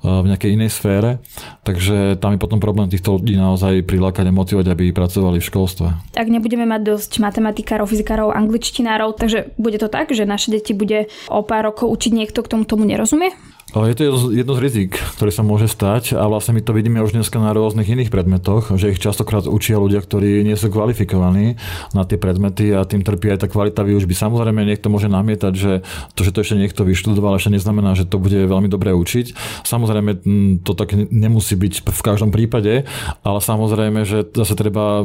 v 0.07 0.25
nejakej 0.31 0.55
inej 0.55 0.71
sfére, 0.71 1.19
takže 1.67 2.15
tam 2.17 2.33
je 2.33 2.39
potom 2.39 2.63
problém 2.63 2.87
týchto 2.87 3.19
ľudí 3.19 3.35
naozaj 3.35 3.83
prilákať 3.83 4.25
a 4.27 4.33
motivovať, 4.33 4.67
aby 4.71 4.95
pracovali 4.95 5.43
v 5.43 5.47
školstve. 5.51 5.87
Ak 6.15 6.27
nebudeme 6.31 6.63
mať 6.63 6.81
dosť 6.95 7.11
matematikárov, 7.19 7.85
fyzikárov, 7.85 8.31
angličtinárov, 8.31 9.19
takže 9.19 9.51
bude 9.59 9.77
to 9.77 9.91
tak, 9.91 10.15
že 10.15 10.23
naše 10.23 10.55
deti 10.55 10.71
bude 10.71 11.11
o 11.27 11.43
pár 11.43 11.69
rokov 11.69 11.91
učiť 11.91 12.11
niekto, 12.15 12.39
k 12.41 12.51
tomu 12.55 12.63
tomu 12.63 12.87
nerozumie? 12.87 13.35
Je 13.67 14.00
to 14.00 14.31
jedno 14.31 14.55
z 14.55 14.63
rizik, 14.63 14.95
ktoré 15.19 15.27
sa 15.27 15.43
môže 15.43 15.67
stať 15.67 16.15
a 16.15 16.24
vlastne 16.31 16.55
my 16.55 16.63
to 16.63 16.71
vidíme 16.71 17.03
už 17.03 17.12
dneska 17.12 17.36
na 17.36 17.51
rôznych 17.51 17.91
iných 17.91 18.07
predmetoch, 18.07 18.71
že 18.79 18.95
ich 18.95 19.03
častokrát 19.03 19.43
učia 19.43 19.75
ľudia, 19.75 20.00
ktorí 20.00 20.39
nie 20.47 20.55
sú 20.55 20.71
kvalifikovaní 20.71 21.59
na 21.91 22.07
tie 22.07 22.15
predmety 22.15 22.71
a 22.71 22.88
tým 22.88 23.03
trpí 23.03 23.27
aj 23.27 23.43
tá 23.43 23.47
kvalita 23.51 23.83
výučby. 23.83 24.15
Samozrejme, 24.15 24.63
niekto 24.63 24.88
môže 24.88 25.12
namietať, 25.12 25.51
že 25.51 25.83
to, 26.15 26.24
že 26.24 26.31
to 26.31 26.47
ešte 26.47 26.55
niekto 26.55 26.88
vyštudoval, 26.88 27.36
ešte 27.36 27.59
neznamená, 27.59 27.91
že 28.00 28.07
to 28.07 28.24
bude 28.24 28.39
veľmi 28.39 28.71
dobre 28.71 28.95
učiť. 28.95 29.36
Samozrejme, 29.67 30.24
to 30.63 30.71
tak 30.71 30.95
nemusí 30.95 31.59
byť 31.59 31.91
v 31.91 32.01
každom 32.07 32.31
prípade, 32.31 32.88
ale 33.27 33.39
samozrejme, 33.43 34.07
že 34.07 34.31
zase 34.31 34.55
treba 34.55 35.03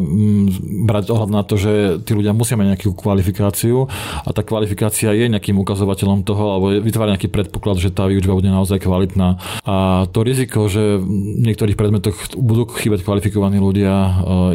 brať 0.87 1.11
ohľad 1.11 1.31
na 1.35 1.43
to, 1.43 1.59
že 1.59 1.99
tí 2.07 2.15
ľudia 2.15 2.31
musia 2.31 2.55
mať 2.55 2.79
nejakú 2.79 2.95
kvalifikáciu 2.95 3.91
a 4.23 4.31
tá 4.31 4.47
kvalifikácia 4.47 5.11
je 5.11 5.27
nejakým 5.27 5.59
ukazovateľom 5.59 6.23
toho, 6.23 6.45
alebo 6.47 6.67
vytvára 6.79 7.19
nejaký 7.19 7.27
predpoklad, 7.27 7.83
že 7.83 7.91
tá 7.91 8.07
výučba 8.07 8.39
bude 8.39 8.52
naozaj 8.53 8.85
kvalitná. 8.85 9.41
A 9.65 10.05
to 10.13 10.21
riziko, 10.21 10.69
že 10.69 11.01
v 11.01 11.43
niektorých 11.49 11.81
predmetoch 11.81 12.37
budú 12.37 12.69
chýbať 12.69 13.03
kvalifikovaní 13.03 13.57
ľudia 13.57 13.93
e, 13.93 14.11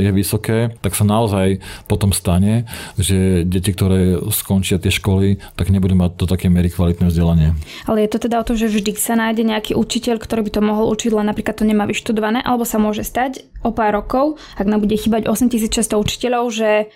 je 0.05 0.11
vysoké, 0.13 0.59
tak 0.79 0.93
sa 0.93 1.03
naozaj 1.03 1.59
potom 1.89 2.13
stane, 2.13 2.69
že 3.01 3.41
deti, 3.41 3.73
ktoré 3.73 4.21
skončia 4.29 4.77
tie 4.77 4.93
školy, 4.93 5.41
tak 5.57 5.73
nebudú 5.73 5.97
mať 5.97 6.11
do 6.21 6.25
také 6.29 6.47
miery 6.53 6.69
kvalitné 6.69 7.09
vzdelanie. 7.09 7.57
Ale 7.89 8.05
je 8.05 8.09
to 8.13 8.29
teda 8.29 8.37
o 8.39 8.45
to, 8.45 8.53
že 8.53 8.69
vždy 8.69 8.93
sa 8.93 9.17
nájde 9.17 9.41
nejaký 9.41 9.73
učiteľ, 9.73 10.21
ktorý 10.21 10.45
by 10.45 10.51
to 10.53 10.61
mohol 10.61 10.85
učiť, 10.93 11.11
len 11.11 11.25
napríklad 11.25 11.57
to 11.57 11.65
nemá 11.65 11.89
vyštudované, 11.89 12.45
alebo 12.45 12.63
sa 12.63 12.77
môže 12.77 13.01
stať, 13.01 13.41
o 13.67 13.75
pár 13.75 13.99
rokov, 13.99 14.39
ak 14.55 14.63
nám 14.63 14.87
bude 14.87 14.95
chýbať 14.95 15.27
8600 15.27 15.99
učiteľov, 15.99 16.55
že 16.55 16.87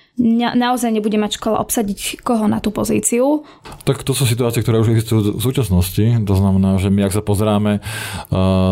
naozaj 0.55 0.93
nebude 0.93 1.17
mať 1.19 1.41
škola 1.41 1.59
obsadiť 1.59 2.23
koho 2.23 2.47
na 2.47 2.63
tú 2.63 2.71
pozíciu? 2.71 3.43
Tak 3.83 4.07
to 4.07 4.15
sú 4.15 4.23
situácie, 4.23 4.63
ktoré 4.63 4.79
už 4.79 4.95
existujú 4.95 5.35
v 5.35 5.43
súčasnosti. 5.43 6.03
To 6.23 6.33
znamená, 6.37 6.77
že 6.79 6.93
my 6.93 7.09
ak 7.09 7.15
sa 7.15 7.23
pozeráme 7.25 7.81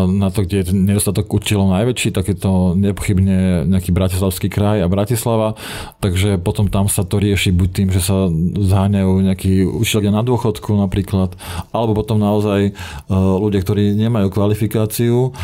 na 0.08 0.28
to, 0.30 0.46
kde 0.46 0.62
je 0.62 0.72
nedostatok 0.72 1.26
učiteľov 1.28 1.76
najväčší, 1.80 2.14
tak 2.14 2.30
je 2.30 2.36
to 2.38 2.78
nepochybne 2.78 3.66
nejaký 3.66 3.90
Bratislavský 3.90 4.48
kraj 4.48 4.80
a 4.80 4.88
Bratislava. 4.88 5.58
Takže 5.98 6.38
potom 6.38 6.70
tam 6.70 6.86
sa 6.86 7.02
to 7.02 7.18
rieši 7.18 7.50
buď 7.50 7.68
tým, 7.68 7.88
že 7.90 8.00
sa 8.00 8.30
zháňajú 8.54 9.12
nejakí 9.26 9.66
učiteľia 9.66 10.14
na 10.14 10.22
dôchodku 10.22 10.70
napríklad, 10.78 11.34
alebo 11.74 11.98
potom 11.98 12.22
naozaj 12.22 12.72
ľudia, 13.10 13.60
ktorí 13.66 13.98
nemajú 13.98 14.30
kvalifikáciu 14.30 15.34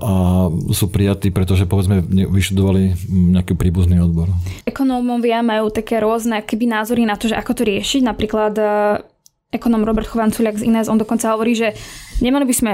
a 0.00 0.14
sú 0.72 0.88
prijatí, 0.88 1.28
pretože 1.52 1.68
povedzme 1.68 2.00
vyštudovali 2.32 3.12
nejaký 3.12 3.52
príbuzný 3.60 4.00
odbor. 4.00 4.32
Ekonómovia 4.64 5.44
majú 5.44 5.68
také 5.68 6.00
rôzne 6.00 6.40
keby 6.40 6.64
názory 6.64 7.04
na 7.04 7.20
to, 7.20 7.28
že 7.28 7.36
ako 7.36 7.60
to 7.60 7.68
riešiť. 7.68 8.00
Napríklad 8.08 8.56
e, 8.56 8.64
ekonóm 9.52 9.84
Robert 9.84 10.08
Chovanculiak 10.08 10.56
z 10.56 10.64
Ines, 10.64 10.88
on 10.88 10.96
dokonca 10.96 11.28
hovorí, 11.28 11.52
že 11.52 11.76
nemali 12.24 12.48
by 12.48 12.54
sme 12.56 12.72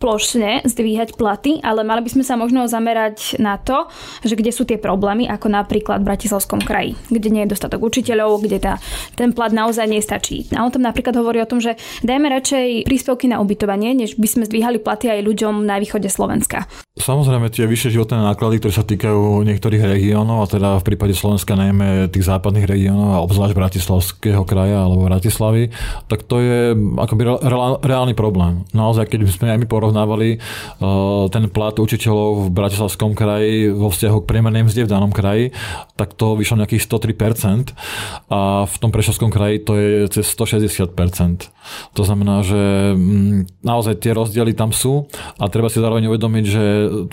plošne 0.00 0.64
zdvíhať 0.64 1.18
platy, 1.18 1.60
ale 1.60 1.84
mali 1.84 2.00
by 2.00 2.10
sme 2.10 2.24
sa 2.24 2.38
možno 2.38 2.64
zamerať 2.70 3.36
na 3.36 3.60
to, 3.60 3.90
že 4.24 4.38
kde 4.38 4.54
sú 4.54 4.64
tie 4.64 4.80
problémy, 4.80 5.28
ako 5.28 5.50
napríklad 5.50 6.00
v 6.00 6.08
Bratislavskom 6.08 6.64
kraji, 6.64 6.96
kde 7.12 7.28
nie 7.28 7.42
je 7.44 7.52
dostatok 7.52 7.84
učiteľov, 7.84 8.40
kde 8.40 8.58
tá, 8.62 8.74
ten 9.18 9.34
plat 9.36 9.52
naozaj 9.52 9.84
nestačí. 9.90 10.48
A 10.56 10.64
on 10.64 10.72
tam 10.72 10.86
napríklad 10.86 11.18
hovorí 11.18 11.42
o 11.42 11.50
tom, 11.50 11.60
že 11.60 11.76
dajme 12.00 12.30
radšej 12.32 12.88
príspevky 12.88 13.28
na 13.28 13.42
ubytovanie, 13.44 13.92
než 13.92 14.16
by 14.16 14.26
sme 14.30 14.48
zdvíhali 14.48 14.80
platy 14.80 15.12
aj 15.12 15.20
ľuďom 15.20 15.68
na 15.68 15.76
východe 15.76 16.08
Slovenska. 16.08 16.64
Samozrejme 16.98 17.54
tie 17.54 17.70
vyššie 17.70 17.94
životné 17.94 18.18
náklady, 18.18 18.58
ktoré 18.58 18.74
sa 18.74 18.82
týkajú 18.82 19.46
niektorých 19.46 19.94
regiónov, 19.94 20.42
a 20.42 20.50
teda 20.50 20.82
v 20.82 20.86
prípade 20.90 21.14
Slovenska 21.14 21.54
najmä 21.54 22.10
tých 22.10 22.26
západných 22.26 22.66
regiónov 22.66 23.14
a 23.14 23.22
obzvlášť 23.22 23.54
Bratislavského 23.54 24.42
kraja 24.42 24.82
alebo 24.82 25.06
Bratislavy, 25.06 25.70
tak 26.10 26.26
to 26.26 26.42
je 26.42 26.74
akoby 26.74 27.46
reálny 27.86 28.18
problém. 28.18 28.66
Naozaj, 28.74 29.06
keď 29.06 29.20
by 29.22 29.30
sme 29.30 29.46
aj 29.54 29.58
my 29.62 29.66
porovnávali 29.70 30.28
uh, 30.42 31.30
ten 31.30 31.46
plat 31.46 31.78
učiteľov 31.78 32.50
v 32.50 32.58
Bratislavskom 32.58 33.14
kraji 33.14 33.70
vo 33.70 33.94
vzťahu 33.94 34.26
k 34.26 34.28
priemernej 34.34 34.66
mzde 34.66 34.90
v 34.90 34.90
danom 34.90 35.14
kraji, 35.14 35.54
tak 35.94 36.18
to 36.18 36.34
vyšlo 36.34 36.58
nejakých 36.58 36.90
103% 36.90 37.70
a 38.34 38.66
v 38.66 38.74
tom 38.82 38.90
Prešovskom 38.90 39.30
kraji 39.30 39.62
to 39.62 39.78
je 39.78 39.90
cez 40.10 40.26
160%. 40.26 40.90
To 41.94 42.02
znamená, 42.02 42.42
že 42.42 42.98
mm, 42.98 43.62
naozaj 43.62 44.02
tie 44.02 44.10
rozdiely 44.10 44.58
tam 44.58 44.74
sú 44.74 45.06
a 45.38 45.46
treba 45.46 45.70
si 45.70 45.78
zároveň 45.78 46.10
uvedomiť, 46.10 46.44
že 46.50 46.64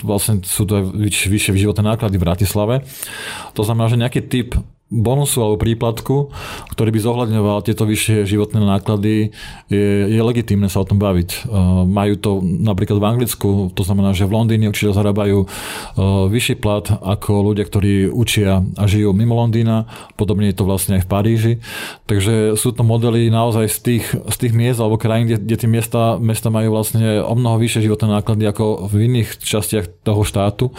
vlastne 0.02 0.42
sú 0.42 0.66
to 0.66 0.80
aj 0.80 0.84
vyššie 1.28 1.54
životné 1.54 1.84
náklady 1.84 2.18
v 2.18 2.24
Bratislave. 2.26 2.74
To 3.54 3.62
znamená, 3.62 3.86
že 3.90 4.00
nejaký 4.00 4.20
typ 4.26 4.58
bonusu 4.88 5.44
alebo 5.44 5.60
príplatku, 5.60 6.32
ktorý 6.72 6.90
by 6.96 7.00
zohľadňoval 7.04 7.58
tieto 7.60 7.84
vyššie 7.84 8.24
životné 8.24 8.64
náklady, 8.64 9.36
je, 9.68 9.88
je 10.08 10.20
legitímne 10.24 10.72
sa 10.72 10.80
o 10.80 10.88
tom 10.88 10.96
baviť. 10.96 11.44
Uh, 11.44 11.84
majú 11.84 12.16
to 12.16 12.30
napríklad 12.40 12.96
v 12.96 13.08
Anglicku, 13.08 13.48
to 13.76 13.82
znamená, 13.84 14.16
že 14.16 14.24
v 14.24 14.32
Londýne 14.32 14.72
určite 14.72 14.96
zarábajú 14.96 15.44
uh, 15.44 15.48
vyšší 16.32 16.56
plat 16.56 16.88
ako 16.88 17.52
ľudia, 17.52 17.68
ktorí 17.68 18.08
učia 18.08 18.64
a 18.80 18.84
žijú 18.88 19.12
mimo 19.12 19.36
Londýna, 19.36 19.84
podobne 20.16 20.48
je 20.48 20.56
to 20.56 20.64
vlastne 20.64 20.96
aj 20.96 21.04
v 21.04 21.10
Paríži. 21.12 21.52
Takže 22.08 22.56
sú 22.56 22.72
to 22.72 22.80
modely 22.80 23.28
naozaj 23.28 23.68
z 23.68 23.78
tých, 23.84 24.04
z 24.16 24.36
tých 24.40 24.56
miest 24.56 24.80
alebo 24.80 24.96
krajín, 24.96 25.28
kde, 25.28 25.36
kde 25.44 25.56
tie 25.60 25.68
miesta, 25.68 26.16
mesta 26.16 26.48
majú 26.48 26.72
vlastne 26.72 27.20
o 27.20 27.36
mnoho 27.36 27.60
vyššie 27.60 27.84
životné 27.84 28.08
náklady 28.08 28.48
ako 28.48 28.88
v 28.88 29.04
iných 29.04 29.36
častiach 29.36 30.00
toho 30.00 30.24
štátu, 30.24 30.72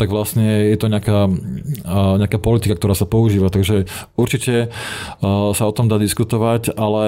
tak 0.00 0.08
vlastne 0.08 0.72
je 0.72 0.76
to 0.80 0.88
nejaká, 0.88 1.28
uh, 1.28 2.16
nejaká 2.16 2.40
politika, 2.40 2.80
ktorá 2.80 2.96
sa 2.96 3.04
používa 3.04 3.41
používa. 3.42 3.50
Takže 3.50 3.76
určite 4.14 4.54
uh, 4.70 5.50
sa 5.54 5.64
o 5.66 5.72
tom 5.74 5.90
dá 5.90 5.98
diskutovať, 5.98 6.78
ale 6.78 7.04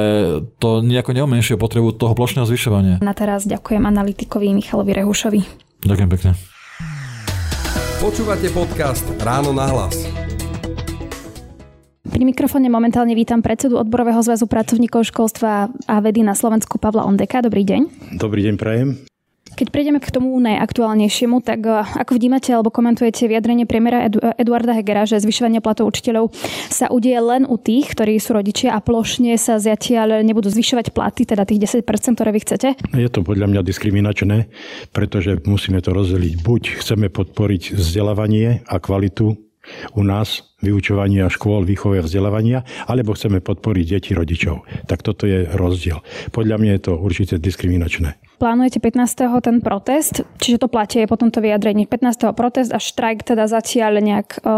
to 0.59 0.83
nejako 0.83 1.15
neumenšuje 1.15 1.57
potrebu 1.61 1.95
toho 1.95 2.15
plošného 2.19 2.47
zvyšovania. 2.47 2.95
Na 3.03 3.15
teraz 3.15 3.47
ďakujem 3.47 3.87
analytikovi 3.87 4.51
Michalovi 4.51 4.93
Rehušovi. 4.99 5.41
Ďakujem 5.87 6.11
pekne. 6.11 6.31
Počúvate 8.03 8.51
podcast 8.53 9.07
Ráno 9.23 9.55
na 9.55 9.71
hlas. 9.71 10.05
Pri 12.05 12.23
mikrofóne 12.23 12.71
momentálne 12.71 13.17
vítam 13.17 13.43
predsedu 13.43 13.75
Odborového 13.81 14.23
zväzu 14.23 14.47
pracovníkov 14.47 15.09
školstva 15.11 15.67
a 15.67 15.95
vedy 15.99 16.23
na 16.23 16.39
Slovensku 16.39 16.79
Pavla 16.79 17.03
Ondeka. 17.03 17.43
Dobrý 17.43 17.67
deň. 17.67 18.15
Dobrý 18.23 18.47
deň, 18.47 18.55
prajem. 18.55 19.14
Keď 19.55 19.71
prejdeme 19.71 20.03
k 20.03 20.11
tomu 20.11 20.35
najaktuálnejšiemu, 20.43 21.39
tak 21.47 21.63
eh, 21.63 21.87
ako 21.87 22.19
vnímate 22.19 22.51
alebo 22.51 22.75
komentujete 22.75 23.31
vyjadrenie 23.31 23.71
premiéra 23.71 24.11
Edu- 24.11 24.35
Eduarda 24.35 24.75
Hegera, 24.75 25.07
že 25.07 25.23
zvyšovanie 25.23 25.63
platov 25.63 25.95
učiteľov 25.95 26.35
sa 26.69 26.91
udie 26.91 27.15
len 27.23 27.47
u 27.47 27.55
tých, 27.55 27.95
ktorí 27.95 28.19
sú 28.19 28.35
rodičia 28.35 28.75
a 28.75 28.83
plošne 28.83 29.39
sa 29.39 29.63
zatiaľ 29.63 30.27
nebudú 30.27 30.51
zvyšovať 30.51 30.91
platy, 30.91 31.23
teda 31.23 31.47
tých 31.47 31.71
10%, 31.71 32.19
ktoré 32.19 32.31
vy 32.35 32.41
chcete? 32.43 32.69
Je 32.99 33.09
to 33.11 33.23
podľa 33.23 33.47
mňa 33.47 33.61
diskriminačné, 33.63 34.51
pretože 34.91 35.39
musíme 35.47 35.79
to 35.79 35.95
rozdeliť. 35.95 36.33
Buď 36.43 36.63
chceme 36.83 37.07
podporiť 37.07 37.79
vzdelávanie 37.79 38.67
a 38.67 38.83
kvalitu 38.83 39.39
u 39.97 40.03
nás 40.05 40.45
vyučovania 40.61 41.33
škôl, 41.33 41.65
výchovy 41.65 42.01
a 42.01 42.07
vzdelávania, 42.07 42.65
alebo 42.85 43.17
chceme 43.17 43.41
podporiť 43.41 43.87
deti 43.97 44.11
rodičov. 44.13 44.65
Tak 44.89 45.01
toto 45.01 45.25
je 45.25 45.49
rozdiel. 45.57 46.01
Podľa 46.33 46.57
mňa 46.61 46.73
je 46.77 46.83
to 46.85 46.93
určite 47.01 47.41
diskriminačné. 47.41 48.24
Plánujete 48.35 48.83
15. 48.83 49.41
ten 49.41 49.63
protest, 49.63 50.27
čiže 50.43 50.59
to 50.59 50.69
platie 50.69 51.07
potom 51.07 51.31
to 51.31 51.39
vyjadrenie 51.39 51.87
15. 51.87 52.35
protest 52.35 52.75
a 52.75 52.83
štrajk 52.83 53.23
teda 53.23 53.47
zatiaľ 53.47 54.03
nejak 54.03 54.29
e, 54.39 54.51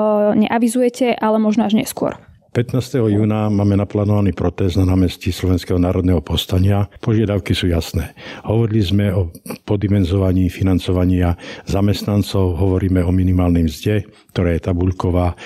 neavizujete, 0.47 1.13
ale 1.13 1.37
možno 1.37 1.69
až 1.69 1.77
neskôr. 1.77 2.17
15. 2.57 3.13
júna 3.13 3.53
máme 3.53 3.77
naplánovaný 3.77 4.33
protest 4.33 4.81
na 4.81 4.89
námestí 4.89 5.29
Slovenského 5.29 5.77
národného 5.77 6.25
povstania. 6.25 6.89
Požiadavky 7.05 7.53
sú 7.53 7.69
jasné. 7.69 8.17
Hovorili 8.49 8.81
sme 8.81 9.13
o 9.13 9.29
podimenzovaní 9.69 10.49
financovania 10.49 11.37
zamestnancov, 11.69 12.57
hovoríme 12.57 13.05
o 13.05 13.13
minimálnej 13.13 13.69
mzde, 13.69 14.09
ktorá 14.33 14.57
je 14.57 14.65
tabuľková 14.73 15.37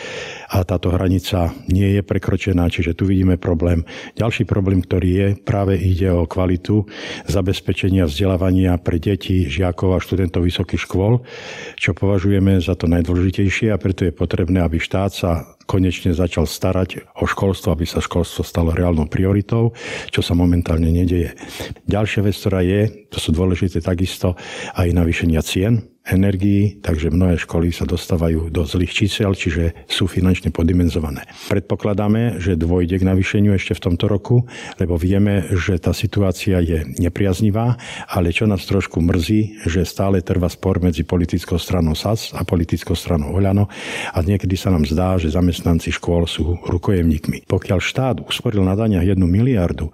a 0.54 0.56
táto 0.62 0.94
hranica 0.94 1.50
nie 1.66 1.98
je 1.98 2.06
prekročená, 2.06 2.70
čiže 2.70 2.94
tu 2.94 3.10
vidíme 3.10 3.42
problém. 3.42 3.82
Ďalší 4.14 4.46
problém, 4.46 4.78
ktorý 4.78 5.10
je, 5.10 5.26
práve 5.42 5.82
ide 5.82 6.14
o 6.14 6.30
kvalitu 6.30 6.86
zabezpečenia 7.26 8.06
vzdelávania 8.06 8.78
pre 8.78 9.02
deti, 9.02 9.50
žiakov 9.50 9.98
a 9.98 10.02
študentov 10.02 10.46
vysokých 10.46 10.86
škôl, 10.86 11.26
čo 11.74 11.90
považujeme 11.90 12.62
za 12.62 12.78
to 12.78 12.86
najdôležitejšie 12.86 13.74
a 13.74 13.82
preto 13.82 14.06
je 14.06 14.14
potrebné, 14.14 14.62
aby 14.62 14.78
štát 14.78 15.10
sa 15.10 15.58
konečne 15.70 16.10
začal 16.10 16.50
starať 16.50 17.14
o 17.22 17.30
školstvo, 17.30 17.70
aby 17.70 17.86
sa 17.86 18.02
školstvo 18.02 18.42
stalo 18.42 18.74
reálnou 18.74 19.06
prioritou, 19.06 19.70
čo 20.10 20.18
sa 20.18 20.34
momentálne 20.34 20.90
nedeje. 20.90 21.38
Ďalšia 21.86 22.26
vec, 22.26 22.34
ktorá 22.34 22.66
je, 22.66 23.06
to 23.06 23.22
sú 23.22 23.30
dôležité 23.30 23.78
takisto 23.78 24.34
aj 24.74 24.90
navýšenia 24.90 25.38
cien 25.46 25.86
energií, 26.12 26.78
takže 26.82 27.14
mnohé 27.14 27.38
školy 27.40 27.70
sa 27.70 27.86
dostávajú 27.86 28.50
do 28.50 28.66
zlých 28.66 28.92
čísel, 28.92 29.32
čiže 29.34 29.86
sú 29.86 30.10
finančne 30.10 30.50
podimenzované. 30.50 31.26
Predpokladáme, 31.48 32.42
že 32.42 32.58
dôjde 32.58 33.00
k 33.00 33.08
navýšeniu 33.08 33.54
ešte 33.54 33.78
v 33.78 33.84
tomto 33.90 34.10
roku, 34.10 34.44
lebo 34.76 34.98
vieme, 34.98 35.46
že 35.54 35.78
tá 35.78 35.94
situácia 35.94 36.58
je 36.60 36.84
nepriaznivá, 36.98 37.78
ale 38.10 38.34
čo 38.34 38.44
nás 38.50 38.66
trošku 38.66 38.98
mrzí, 39.00 39.66
že 39.70 39.86
stále 39.86 40.20
trvá 40.20 40.50
spor 40.50 40.82
medzi 40.82 41.06
politickou 41.06 41.56
stranou 41.56 41.94
SAS 41.94 42.34
a 42.34 42.42
politickou 42.42 42.94
stranou 42.98 43.32
Oľano 43.34 43.70
a 44.14 44.18
niekedy 44.20 44.58
sa 44.58 44.74
nám 44.74 44.84
zdá, 44.86 45.16
že 45.16 45.32
zamestnanci 45.32 45.94
škôl 45.94 46.26
sú 46.26 46.58
rukojemníkmi. 46.66 47.46
Pokiaľ 47.46 47.78
štát 47.78 48.16
usporil 48.26 48.66
na 48.66 48.74
daniach 48.74 49.06
jednu 49.06 49.26
miliardu, 49.30 49.90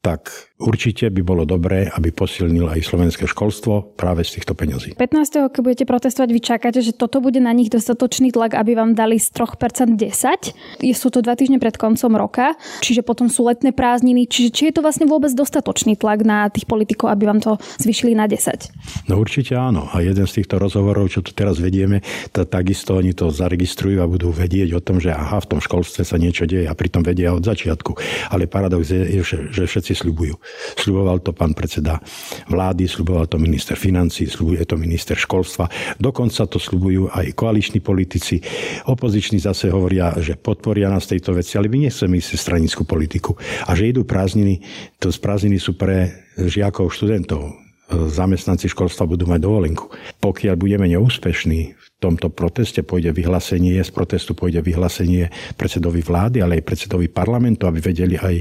tak 0.00 0.32
určite 0.56 1.12
by 1.12 1.20
bolo 1.20 1.44
dobré, 1.44 1.92
aby 1.92 2.08
posilnil 2.08 2.72
aj 2.72 2.80
slovenské 2.88 3.28
školstvo 3.28 3.96
práve 4.00 4.24
z 4.24 4.40
týchto 4.40 4.56
peňazí. 4.56 4.96
15. 4.96 5.52
keď 5.52 5.60
budete 5.60 5.84
protestovať, 5.84 6.28
vy 6.32 6.40
čakáte, 6.40 6.80
že 6.80 6.96
toto 6.96 7.20
bude 7.20 7.36
na 7.36 7.52
nich 7.52 7.68
dostatočný 7.68 8.32
tlak, 8.32 8.56
aby 8.56 8.72
vám 8.72 8.96
dali 8.96 9.20
z 9.20 9.28
3% 9.36 10.00
10. 10.00 10.96
Sú 10.96 11.12
to 11.12 11.20
dva 11.20 11.36
týždne 11.36 11.60
pred 11.60 11.76
koncom 11.76 12.16
roka, 12.16 12.56
čiže 12.80 13.04
potom 13.04 13.28
sú 13.28 13.44
letné 13.44 13.76
prázdniny. 13.76 14.24
Čiže 14.24 14.48
či 14.48 14.62
je 14.72 14.74
to 14.76 14.84
vlastne 14.84 15.04
vôbec 15.04 15.36
dostatočný 15.36 16.00
tlak 16.00 16.24
na 16.24 16.48
tých 16.48 16.64
politikov, 16.64 17.12
aby 17.12 17.28
vám 17.28 17.44
to 17.44 17.60
zvyšili 17.76 18.16
na 18.16 18.24
10? 18.24 19.08
No 19.12 19.20
určite 19.20 19.52
áno. 19.52 19.84
A 19.92 20.00
jeden 20.00 20.24
z 20.24 20.40
týchto 20.40 20.56
rozhovorov, 20.56 21.12
čo 21.12 21.20
tu 21.20 21.36
teraz 21.36 21.60
vedieme, 21.60 22.00
to 22.32 22.48
takisto 22.48 22.96
oni 22.96 23.12
to 23.12 23.28
zaregistrujú 23.28 24.00
a 24.00 24.08
budú 24.08 24.32
vedieť 24.32 24.72
o 24.76 24.80
tom, 24.80 24.96
že 24.96 25.12
aha, 25.12 25.44
v 25.44 25.56
tom 25.56 25.60
školstve 25.60 26.08
sa 26.08 26.16
niečo 26.16 26.48
deje 26.48 26.64
a 26.64 26.72
pritom 26.72 27.04
vedia 27.04 27.36
od 27.36 27.44
začiatku. 27.44 28.00
Ale 28.32 28.48
paradox 28.48 28.88
je, 28.88 29.20
že 29.52 29.64
všetci 29.68 29.89
všetci 29.90 30.06
sľubujú. 30.06 30.34
Sľuboval 30.78 31.18
to 31.26 31.34
pán 31.34 31.50
predseda 31.58 31.98
vlády, 32.46 32.86
sľuboval 32.86 33.26
to 33.26 33.42
minister 33.42 33.74
financí, 33.74 34.30
sľubuje 34.30 34.62
to 34.62 34.78
minister 34.78 35.18
školstva. 35.18 35.66
Dokonca 35.98 36.46
to 36.46 36.62
sľubujú 36.62 37.10
aj 37.10 37.34
koaliční 37.34 37.82
politici. 37.82 38.38
Opoziční 38.86 39.42
zase 39.42 39.74
hovoria, 39.74 40.14
že 40.22 40.38
podporia 40.38 40.86
nás 40.86 41.10
tejto 41.10 41.34
veci, 41.34 41.58
ale 41.58 41.66
my 41.66 41.90
nechceme 41.90 42.14
ísť 42.14 42.38
stranickú 42.38 42.86
politiku. 42.86 43.34
A 43.66 43.74
že 43.74 43.90
idú 43.90 44.06
prázdniny, 44.06 44.62
to 45.02 45.10
z 45.10 45.18
prázdniny 45.18 45.58
sú 45.58 45.74
pre 45.74 46.14
žiakov, 46.38 46.94
študentov 46.94 47.50
zamestnanci 47.90 48.70
školstva 48.70 49.02
budú 49.02 49.26
mať 49.26 49.42
dovolenku. 49.42 49.90
Pokiaľ 50.22 50.54
budeme 50.54 50.86
neúspešní 50.86 51.74
tomto 52.00 52.32
proteste, 52.32 52.80
pôjde 52.80 53.12
vyhlásenie, 53.12 53.76
z 53.84 53.92
protestu 53.92 54.32
pôjde 54.32 54.64
vyhlásenie 54.64 55.28
predsedovi 55.54 56.00
vlády, 56.00 56.40
ale 56.40 56.58
aj 56.58 56.66
predsedovi 56.66 57.12
parlamentu, 57.12 57.68
aby 57.68 57.78
vedeli 57.78 58.16
aj 58.16 58.40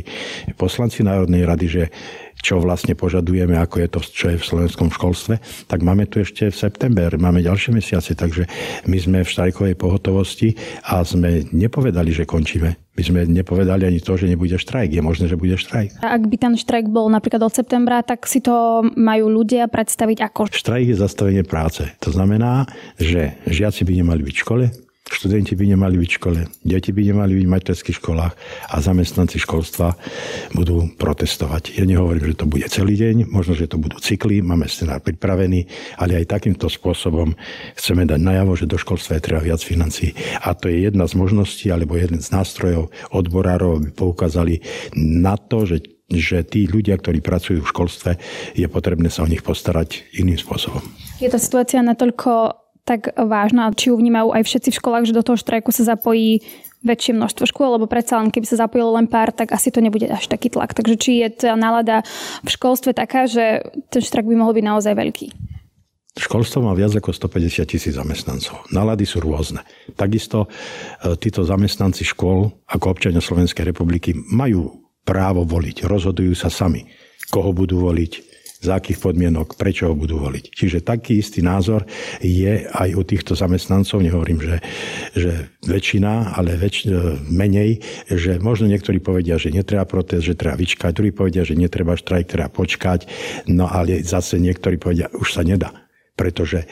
poslanci 0.56 1.04
Národnej 1.04 1.44
rady, 1.44 1.66
že 1.68 1.84
čo 2.40 2.64
vlastne 2.64 2.96
požadujeme, 2.96 3.56
ako 3.60 3.76
je 3.84 3.90
to, 3.92 4.00
čo 4.00 4.26
je 4.32 4.38
v 4.40 4.48
slovenskom 4.48 4.90
školstve, 4.90 5.40
tak 5.68 5.84
máme 5.84 6.08
tu 6.08 6.24
ešte 6.24 6.48
v 6.48 6.56
september, 6.56 7.12
máme 7.20 7.44
ďalšie 7.44 7.76
mesiace, 7.76 8.16
takže 8.16 8.48
my 8.88 8.98
sme 8.98 9.18
v 9.24 9.32
štrajkovej 9.32 9.76
pohotovosti 9.76 10.56
a 10.88 11.04
sme 11.04 11.46
nepovedali, 11.52 12.16
že 12.16 12.24
končíme. 12.24 12.80
My 13.00 13.04
sme 13.08 13.24
nepovedali 13.24 13.88
ani 13.88 14.04
to, 14.04 14.20
že 14.20 14.28
nebude 14.28 14.60
štrajk. 14.60 14.92
Je 14.92 15.00
možné, 15.00 15.32
že 15.32 15.40
bude 15.40 15.56
štrajk. 15.56 16.04
A 16.04 16.20
ak 16.20 16.28
by 16.28 16.36
ten 16.36 16.54
štrajk 16.60 16.92
bol 16.92 17.08
napríklad 17.08 17.40
od 17.48 17.56
septembra, 17.56 18.04
tak 18.04 18.28
si 18.28 18.44
to 18.44 18.84
majú 19.00 19.32
ľudia 19.32 19.72
predstaviť 19.72 20.20
ako? 20.20 20.52
Štrajk 20.52 20.92
je 20.92 20.98
zastavenie 21.00 21.48
práce. 21.48 21.88
To 22.04 22.12
znamená, 22.12 22.68
že 23.00 23.40
žiaci 23.48 23.88
by 23.88 24.04
nemali 24.04 24.20
byť 24.28 24.36
v 24.36 24.44
škole, 24.44 24.66
Študenti 25.10 25.58
by 25.58 25.74
nemali 25.74 25.98
byť 25.98 26.10
v 26.10 26.18
škole, 26.22 26.40
deti 26.62 26.94
by 26.94 27.02
nemali 27.02 27.34
byť 27.42 27.46
v 27.50 27.54
materských 27.58 27.98
školách 27.98 28.34
a 28.70 28.76
zamestnanci 28.78 29.42
školstva 29.42 29.98
budú 30.54 30.86
protestovať. 30.96 31.76
Ja 31.82 31.90
nehovorím, 31.90 32.30
že 32.34 32.40
to 32.40 32.46
bude 32.46 32.70
celý 32.70 32.94
deň, 32.94 33.28
možno, 33.28 33.58
že 33.58 33.66
to 33.66 33.82
budú 33.82 33.98
cykly, 33.98 34.46
máme 34.46 34.70
scenár 34.70 35.02
pripravený, 35.02 35.66
ale 35.98 36.22
aj 36.22 36.40
takýmto 36.40 36.70
spôsobom 36.70 37.34
chceme 37.74 38.06
dať 38.06 38.22
najavo, 38.22 38.54
že 38.54 38.70
do 38.70 38.78
školstva 38.78 39.18
je 39.18 39.26
treba 39.26 39.42
viac 39.42 39.60
financí. 39.66 40.14
A 40.46 40.54
to 40.54 40.70
je 40.70 40.86
jedna 40.86 41.10
z 41.10 41.18
možností, 41.18 41.74
alebo 41.74 41.98
jeden 41.98 42.22
z 42.22 42.30
nástrojov 42.30 42.94
odborárov, 43.10 43.82
aby 43.82 43.90
poukázali 43.90 44.62
na 44.94 45.36
to, 45.36 45.66
že 45.66 46.00
že 46.10 46.42
tí 46.42 46.66
ľudia, 46.66 46.98
ktorí 46.98 47.22
pracujú 47.22 47.62
v 47.62 47.70
školstve, 47.70 48.12
je 48.58 48.66
potrebné 48.66 49.14
sa 49.14 49.22
o 49.22 49.30
nich 49.30 49.46
postarať 49.46 50.10
iným 50.18 50.42
spôsobom. 50.42 50.82
Je 51.22 51.30
tá 51.30 51.38
situácia 51.38 51.86
natoľko 51.86 52.58
tak 52.90 53.14
vážna, 53.14 53.70
či 53.78 53.94
ju 53.94 53.96
vnímajú 54.02 54.34
aj 54.34 54.42
všetci 54.42 54.70
v 54.74 54.80
školách, 54.82 55.06
že 55.06 55.14
do 55.14 55.22
toho 55.22 55.38
štrajku 55.38 55.70
sa 55.70 55.94
zapojí 55.94 56.42
väčšie 56.82 57.14
množstvo 57.14 57.46
škôl, 57.46 57.76
lebo 57.76 57.92
predsa 57.92 58.18
len 58.18 58.34
keby 58.34 58.48
sa 58.50 58.66
zapojilo 58.66 58.96
len 58.98 59.06
pár, 59.06 59.30
tak 59.36 59.54
asi 59.54 59.70
to 59.70 59.84
nebude 59.84 60.08
až 60.08 60.32
taký 60.32 60.50
tlak. 60.50 60.74
Takže 60.74 60.96
či 60.98 61.22
je 61.22 61.28
tá 61.30 61.54
nálada 61.54 62.02
v 62.42 62.50
školstve 62.50 62.96
taká, 62.96 63.30
že 63.30 63.62
ten 63.94 64.02
štrajk 64.02 64.26
by 64.26 64.36
mohol 64.40 64.56
byť 64.56 64.66
naozaj 64.66 64.94
veľký? 64.96 65.28
Školstvo 66.20 66.66
má 66.66 66.74
viac 66.76 66.92
ako 66.98 67.16
150 67.16 67.64
tisíc 67.70 67.94
zamestnancov. 67.96 68.68
Nálady 68.76 69.08
sú 69.08 69.24
rôzne. 69.24 69.64
Takisto 69.96 70.48
e, 70.48 71.16
títo 71.16 71.48
zamestnanci 71.48 72.04
škôl 72.04 72.50
ako 72.68 72.86
občania 72.92 73.24
Slovenskej 73.24 73.72
republiky 73.72 74.12
majú 74.16 74.90
právo 75.08 75.48
voliť. 75.48 75.88
Rozhodujú 75.88 76.34
sa 76.36 76.52
sami, 76.52 76.84
koho 77.32 77.56
budú 77.56 77.88
voliť, 77.88 78.29
za 78.60 78.76
akých 78.76 79.00
podmienok, 79.00 79.56
prečo 79.56 79.88
ho 79.88 79.96
budú 79.96 80.20
voliť. 80.20 80.52
Čiže 80.52 80.84
taký 80.84 81.24
istý 81.24 81.40
názor 81.40 81.88
je 82.20 82.68
aj 82.68 82.90
u 82.92 83.04
týchto 83.08 83.32
zamestnancov, 83.32 84.04
nehovorím, 84.04 84.44
že, 84.44 84.58
že 85.16 85.32
väčšina, 85.64 86.36
ale 86.36 86.60
väč, 86.60 86.84
e, 86.84 86.92
menej, 87.32 87.80
že 88.12 88.36
možno 88.44 88.68
niektorí 88.68 89.00
povedia, 89.00 89.40
že 89.40 89.56
netreba 89.56 89.88
protest, 89.88 90.28
že 90.28 90.36
treba 90.36 90.60
vyčkať, 90.60 90.92
druhí 90.92 91.16
povedia, 91.16 91.48
že 91.48 91.56
netreba 91.56 91.96
štrajk, 91.96 92.28
treba 92.28 92.52
počkať, 92.52 93.08
no 93.48 93.72
ale 93.72 94.04
zase 94.04 94.36
niektorí 94.36 94.76
povedia, 94.76 95.08
už 95.16 95.40
sa 95.40 95.42
nedá, 95.48 95.72
pretože 96.20 96.68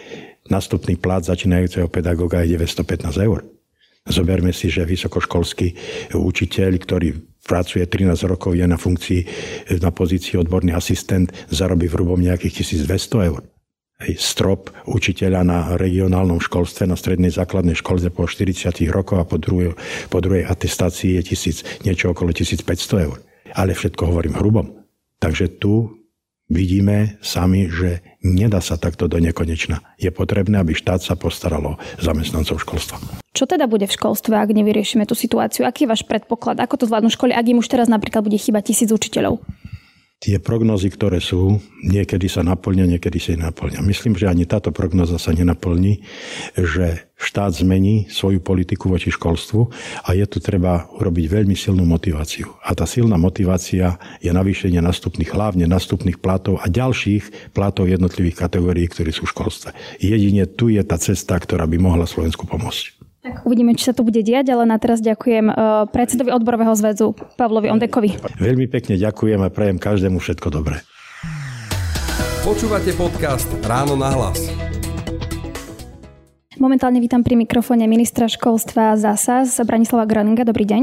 nastupný 0.52 1.00
plat 1.00 1.24
začínajúceho 1.24 1.88
pedagóga 1.88 2.44
je 2.44 2.60
915 2.60 3.16
eur. 3.24 3.48
Zoberme 4.08 4.56
si, 4.56 4.72
že 4.72 4.88
vysokoškolský 4.88 5.76
učiteľ, 6.16 6.72
ktorý 6.80 7.10
pracuje 7.48 7.88
13 7.88 8.28
rokov, 8.28 8.54
je 8.54 8.68
na 8.68 8.76
funkcii, 8.76 9.22
na 9.80 9.96
pozícii 9.96 10.36
odborný 10.36 10.76
asistent, 10.76 11.32
zarobí 11.48 11.88
v 11.88 11.96
hrubom 11.96 12.20
nejakých 12.20 12.68
1200 12.68 13.32
eur. 13.32 13.42
Hej, 13.98 14.22
strop 14.22 14.70
učiteľa 14.86 15.42
na 15.42 15.60
regionálnom 15.74 16.38
školstve, 16.38 16.86
na 16.86 16.94
strednej 16.94 17.34
základnej 17.34 17.74
škole 17.74 17.98
po 18.14 18.30
40 18.30 18.70
rokoch 18.94 19.18
a 19.18 19.26
po 19.26 19.42
druhej, 19.42 19.74
po 20.14 20.22
druhej 20.22 20.46
atestácii 20.46 21.18
je 21.18 21.34
tisíc, 21.34 21.66
niečo 21.82 22.14
okolo 22.14 22.30
1500 22.30 23.08
eur. 23.10 23.18
Ale 23.58 23.74
všetko 23.74 24.04
hovorím 24.06 24.38
hrubom. 24.38 24.86
Takže 25.18 25.58
tu 25.58 25.90
vidíme 26.48 27.20
sami, 27.24 27.68
že 27.68 28.04
nedá 28.24 28.60
sa 28.64 28.80
takto 28.80 29.08
do 29.08 29.20
nekonečna. 29.20 29.84
Je 30.00 30.12
potrebné, 30.12 30.60
aby 30.60 30.76
štát 30.76 31.04
sa 31.04 31.16
postaralo 31.16 31.80
zamestnancov 32.00 32.64
školstva. 32.64 33.00
Čo 33.38 33.46
teda 33.46 33.70
bude 33.70 33.86
v 33.86 33.94
školstve, 33.94 34.34
ak 34.34 34.50
nevyriešime 34.50 35.06
tú 35.06 35.14
situáciu? 35.14 35.70
Aký 35.70 35.86
je 35.86 35.92
váš 35.94 36.02
predpoklad? 36.10 36.58
Ako 36.58 36.82
to 36.82 36.90
zvládnu 36.90 37.14
školy, 37.14 37.38
ak 37.38 37.46
im 37.46 37.62
už 37.62 37.70
teraz 37.70 37.86
napríklad 37.86 38.26
bude 38.26 38.42
chýbať 38.42 38.74
tisíc 38.74 38.90
učiteľov? 38.90 39.38
Tie 40.18 40.42
prognozy, 40.42 40.90
ktoré 40.90 41.22
sú, 41.22 41.62
niekedy 41.86 42.26
sa 42.26 42.42
naplňa, 42.42 42.98
niekedy 42.98 43.22
sa 43.22 43.38
naplňa. 43.38 43.86
Myslím, 43.86 44.18
že 44.18 44.26
ani 44.26 44.50
táto 44.50 44.74
prognoza 44.74 45.22
sa 45.22 45.30
nenaplní, 45.30 46.02
že 46.58 47.06
štát 47.18 47.54
zmení 47.54 48.10
svoju 48.10 48.42
politiku 48.42 48.90
voči 48.90 49.14
školstvu 49.14 49.70
a 50.06 50.10
je 50.18 50.26
tu 50.26 50.42
treba 50.42 50.90
urobiť 50.98 51.26
veľmi 51.30 51.54
silnú 51.54 51.86
motiváciu. 51.86 52.50
A 52.66 52.74
tá 52.74 52.90
silná 52.90 53.18
motivácia 53.22 54.02
je 54.18 54.34
navýšenie 54.34 54.82
nastupných, 54.82 55.30
hlavne 55.30 55.70
nastupných 55.70 56.18
platov 56.18 56.62
a 56.62 56.70
ďalších 56.70 57.54
platov 57.54 57.86
jednotlivých 57.86 58.42
kategórií, 58.42 58.90
ktorí 58.90 59.14
sú 59.14 59.30
v 59.30 59.34
školstve. 59.38 59.70
Jedine 60.02 60.50
tu 60.50 60.74
je 60.74 60.82
tá 60.82 60.98
cesta, 60.98 61.38
ktorá 61.38 61.70
by 61.70 61.78
mohla 61.78 62.10
Slovensku 62.10 62.50
pomôcť. 62.50 63.07
Tak 63.28 63.44
uvidíme, 63.44 63.76
či 63.76 63.92
sa 63.92 63.94
to 63.94 64.08
bude 64.08 64.24
diať, 64.24 64.56
ale 64.56 64.64
na 64.64 64.80
teraz 64.80 65.04
ďakujem 65.04 65.52
eh, 65.52 65.56
predsedovi 65.92 66.32
odborového 66.32 66.72
zväzu 66.80 67.12
Pavlovi 67.36 67.68
Ondekovi. 67.68 68.16
Veľmi 68.40 68.72
pekne 68.72 68.96
ďakujem 68.96 69.44
a 69.44 69.52
prajem 69.52 69.76
každému 69.76 70.24
všetko 70.24 70.48
dobré. 70.48 70.80
Počúvate 72.48 72.96
podcast 72.96 73.52
Ráno 73.68 74.00
na 74.00 74.16
hlas. 74.16 74.48
Momentálne 76.56 77.04
vítam 77.04 77.20
pri 77.20 77.36
mikrofóne 77.36 77.84
ministra 77.92 78.32
školstva 78.32 78.96
ZASAS 78.96 79.60
Branislava 79.68 80.08
Groninga. 80.08 80.48
Dobrý 80.48 80.64
deň. 80.64 80.82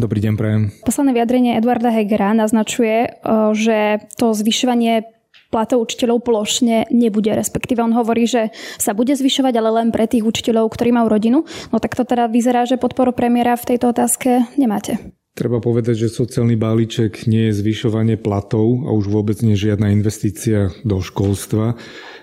Dobrý 0.00 0.24
deň, 0.24 0.32
prajem. 0.40 0.62
Posledné 0.88 1.12
vyjadrenie 1.12 1.60
Eduarda 1.60 1.92
Hegera 1.92 2.32
naznačuje, 2.32 2.96
eh, 3.04 3.12
že 3.52 4.00
to 4.16 4.32
zvyšovanie 4.32 5.12
platov 5.52 5.84
učiteľov 5.84 6.24
plošne 6.24 6.88
nebude, 6.88 7.28
respektíve 7.28 7.84
on 7.84 7.92
hovorí, 7.92 8.24
že 8.24 8.48
sa 8.80 8.96
bude 8.96 9.12
zvyšovať, 9.12 9.52
ale 9.60 9.70
len 9.84 9.88
pre 9.92 10.08
tých 10.08 10.24
učiteľov, 10.24 10.72
ktorí 10.72 10.96
majú 10.96 11.12
rodinu. 11.12 11.44
No 11.68 11.76
tak 11.76 11.92
to 11.92 12.08
teda 12.08 12.32
vyzerá, 12.32 12.64
že 12.64 12.80
podporu 12.80 13.12
premiéra 13.12 13.60
v 13.60 13.76
tejto 13.76 13.92
otázke 13.92 14.48
nemáte. 14.56 14.96
Treba 15.32 15.64
povedať, 15.64 15.96
že 15.96 16.12
sociálny 16.12 16.60
balíček 16.60 17.24
nie 17.24 17.48
je 17.48 17.56
zvyšovanie 17.56 18.20
platov 18.20 18.84
a 18.84 18.92
už 18.92 19.08
vôbec 19.08 19.40
nie 19.40 19.56
žiadna 19.56 19.88
investícia 19.88 20.68
do 20.84 21.00
školstva 21.00 21.80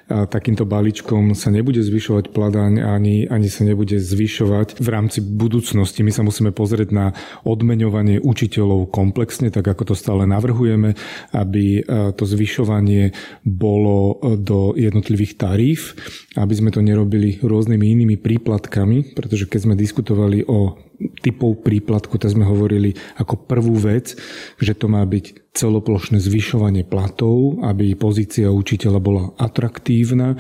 takýmto 0.10 0.66
balíčkom 0.66 1.38
sa 1.38 1.54
nebude 1.54 1.86
zvyšovať 1.86 2.34
pladaň 2.34 2.82
ani, 2.82 3.30
ani 3.30 3.48
sa 3.48 3.62
nebude 3.62 4.02
zvyšovať 4.02 4.82
v 4.82 4.88
rámci 4.90 5.22
budúcnosti. 5.22 6.02
My 6.02 6.10
sa 6.10 6.26
musíme 6.26 6.50
pozrieť 6.50 6.90
na 6.90 7.14
odmeňovanie 7.46 8.18
učiteľov 8.18 8.90
komplexne, 8.90 9.54
tak 9.54 9.70
ako 9.70 9.94
to 9.94 9.96
stále 9.96 10.26
navrhujeme, 10.26 10.98
aby 11.30 11.66
e, 11.80 11.82
to 12.18 12.26
zvyšovanie 12.26 13.14
bolo 13.46 14.18
e, 14.18 14.36
do 14.42 14.74
jednotlivých 14.74 15.38
taríf, 15.38 15.94
aby 16.34 16.54
sme 16.58 16.74
to 16.74 16.82
nerobili 16.82 17.38
rôznymi 17.40 17.86
inými 17.86 18.18
príplatkami, 18.18 19.14
pretože 19.14 19.46
keď 19.46 19.60
sme 19.70 19.76
diskutovali 19.78 20.42
o 20.50 20.89
typov 21.24 21.64
príplatku, 21.64 22.20
tak 22.20 22.36
sme 22.36 22.44
hovorili 22.44 22.96
ako 23.16 23.48
prvú 23.48 23.76
vec, 23.80 24.16
že 24.60 24.76
to 24.76 24.92
má 24.92 25.04
byť 25.08 25.50
celoplošné 25.50 26.22
zvyšovanie 26.22 26.86
platov, 26.86 27.60
aby 27.66 27.98
pozícia 27.98 28.54
učiteľa 28.54 29.00
bola 29.02 29.24
atraktívna, 29.36 30.38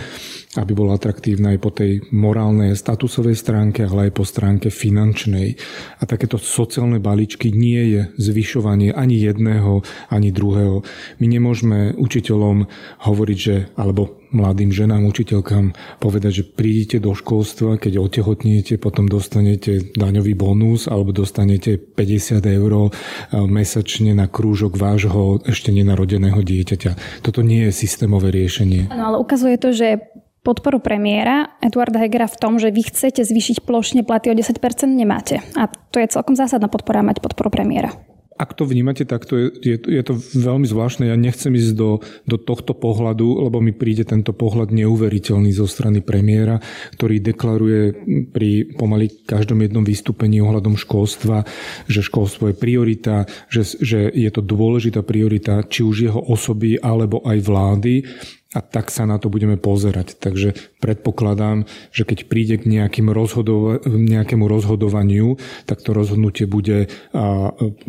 aby 0.55 0.71
bola 0.71 0.95
atraktívna 0.95 1.57
aj 1.57 1.59
po 1.59 1.71
tej 1.73 2.05
morálnej 2.13 2.77
statusovej 2.77 3.35
stránke, 3.35 3.83
ale 3.83 4.09
aj 4.09 4.13
po 4.15 4.23
stránke 4.23 4.69
finančnej. 4.69 5.57
A 5.99 6.03
takéto 6.05 6.37
sociálne 6.37 7.01
balíčky 7.01 7.49
nie 7.49 7.99
je 7.99 8.01
zvyšovanie 8.21 8.93
ani 8.93 9.17
jedného, 9.17 9.81
ani 10.13 10.29
druhého. 10.29 10.85
My 11.17 11.25
nemôžeme 11.25 11.97
učiteľom 11.97 12.69
hovoriť, 13.03 13.37
že, 13.39 13.55
alebo 13.75 14.18
mladým 14.31 14.69
ženám, 14.69 15.05
učiteľkám 15.09 15.73
povedať, 16.01 16.31
že 16.41 16.43
prídete 16.45 16.97
do 17.01 17.13
školstva, 17.13 17.81
keď 17.81 17.99
otehotniete, 17.99 18.77
potom 18.77 19.09
dostanete 19.09 19.93
daňový 19.93 20.33
bonus 20.37 20.85
alebo 20.85 21.13
dostanete 21.13 21.77
50 21.77 22.41
eur 22.45 22.71
eh, 22.79 22.89
mesačne 23.45 24.13
na 24.13 24.29
krúžok 24.29 24.77
vášho 24.77 25.41
ešte 25.45 25.73
nenarodeného 25.73 26.39
dieťaťa. 26.39 27.21
Toto 27.25 27.41
nie 27.41 27.69
je 27.69 27.73
systémové 27.73 28.29
riešenie. 28.33 28.89
No 28.93 29.13
ale 29.13 29.17
ukazuje 29.17 29.57
to, 29.57 29.73
že 29.73 30.01
podporu 30.41 30.79
premiéra 30.79 31.59
Eduarda 31.59 31.99
Hegera 31.99 32.25
v 32.25 32.39
tom, 32.39 32.57
že 32.57 32.71
vy 32.71 32.87
chcete 32.87 33.21
zvýšiť 33.21 33.67
plošne 33.67 34.01
platy 34.07 34.31
o 34.31 34.35
10% 34.35 34.55
nemáte. 34.87 35.43
A 35.59 35.67
to 35.67 35.99
je 35.99 36.09
celkom 36.09 36.33
zásadná 36.33 36.71
podpora 36.71 37.03
mať 37.03 37.21
podporu 37.21 37.51
premiéra 37.51 38.08
ak 38.39 38.55
to 38.55 38.63
vnímate 38.63 39.03
takto, 39.03 39.35
je, 39.35 39.47
je, 39.59 39.75
je 39.75 39.99
to 39.99 40.15
veľmi 40.15 40.63
zvláštne. 40.63 41.11
Ja 41.11 41.19
nechcem 41.19 41.51
ísť 41.51 41.75
do, 41.75 41.99
do 42.23 42.39
tohto 42.39 42.71
pohľadu, 42.71 43.43
lebo 43.43 43.59
mi 43.59 43.75
príde 43.75 44.07
tento 44.07 44.31
pohľad 44.31 44.71
neuveriteľný 44.71 45.51
zo 45.51 45.67
strany 45.67 45.99
premiéra, 45.99 46.63
ktorý 46.95 47.19
deklaruje 47.19 47.81
pri 48.31 48.79
pomaly 48.79 49.27
každom 49.27 49.59
jednom 49.59 49.83
vystúpení 49.83 50.39
ohľadom 50.39 50.79
školstva, 50.79 51.43
že 51.91 51.99
školstvo 51.99 52.49
je 52.49 52.55
priorita, 52.55 53.27
že, 53.51 53.75
že 53.75 54.07
je 54.07 54.31
to 54.31 54.39
dôležitá 54.39 55.03
priorita 55.03 55.67
či 55.67 55.83
už 55.83 56.07
jeho 56.07 56.21
osoby 56.31 56.79
alebo 56.79 57.19
aj 57.27 57.37
vlády 57.43 57.93
a 58.49 58.65
tak 58.65 58.89
sa 58.89 59.05
na 59.05 59.21
to 59.21 59.29
budeme 59.29 59.61
pozerať. 59.61 60.17
Takže 60.17 60.57
predpokladám, 60.81 61.69
že 61.93 62.01
keď 62.01 62.25
príde 62.25 62.55
k 62.57 62.65
nejakým 62.65 63.13
rozhodova- 63.13 63.77
nejakému 63.85 64.49
rozhodovaniu, 64.49 65.37
tak 65.69 65.85
to 65.85 65.93
rozhodnutie 65.93 66.49
bude 66.49 66.89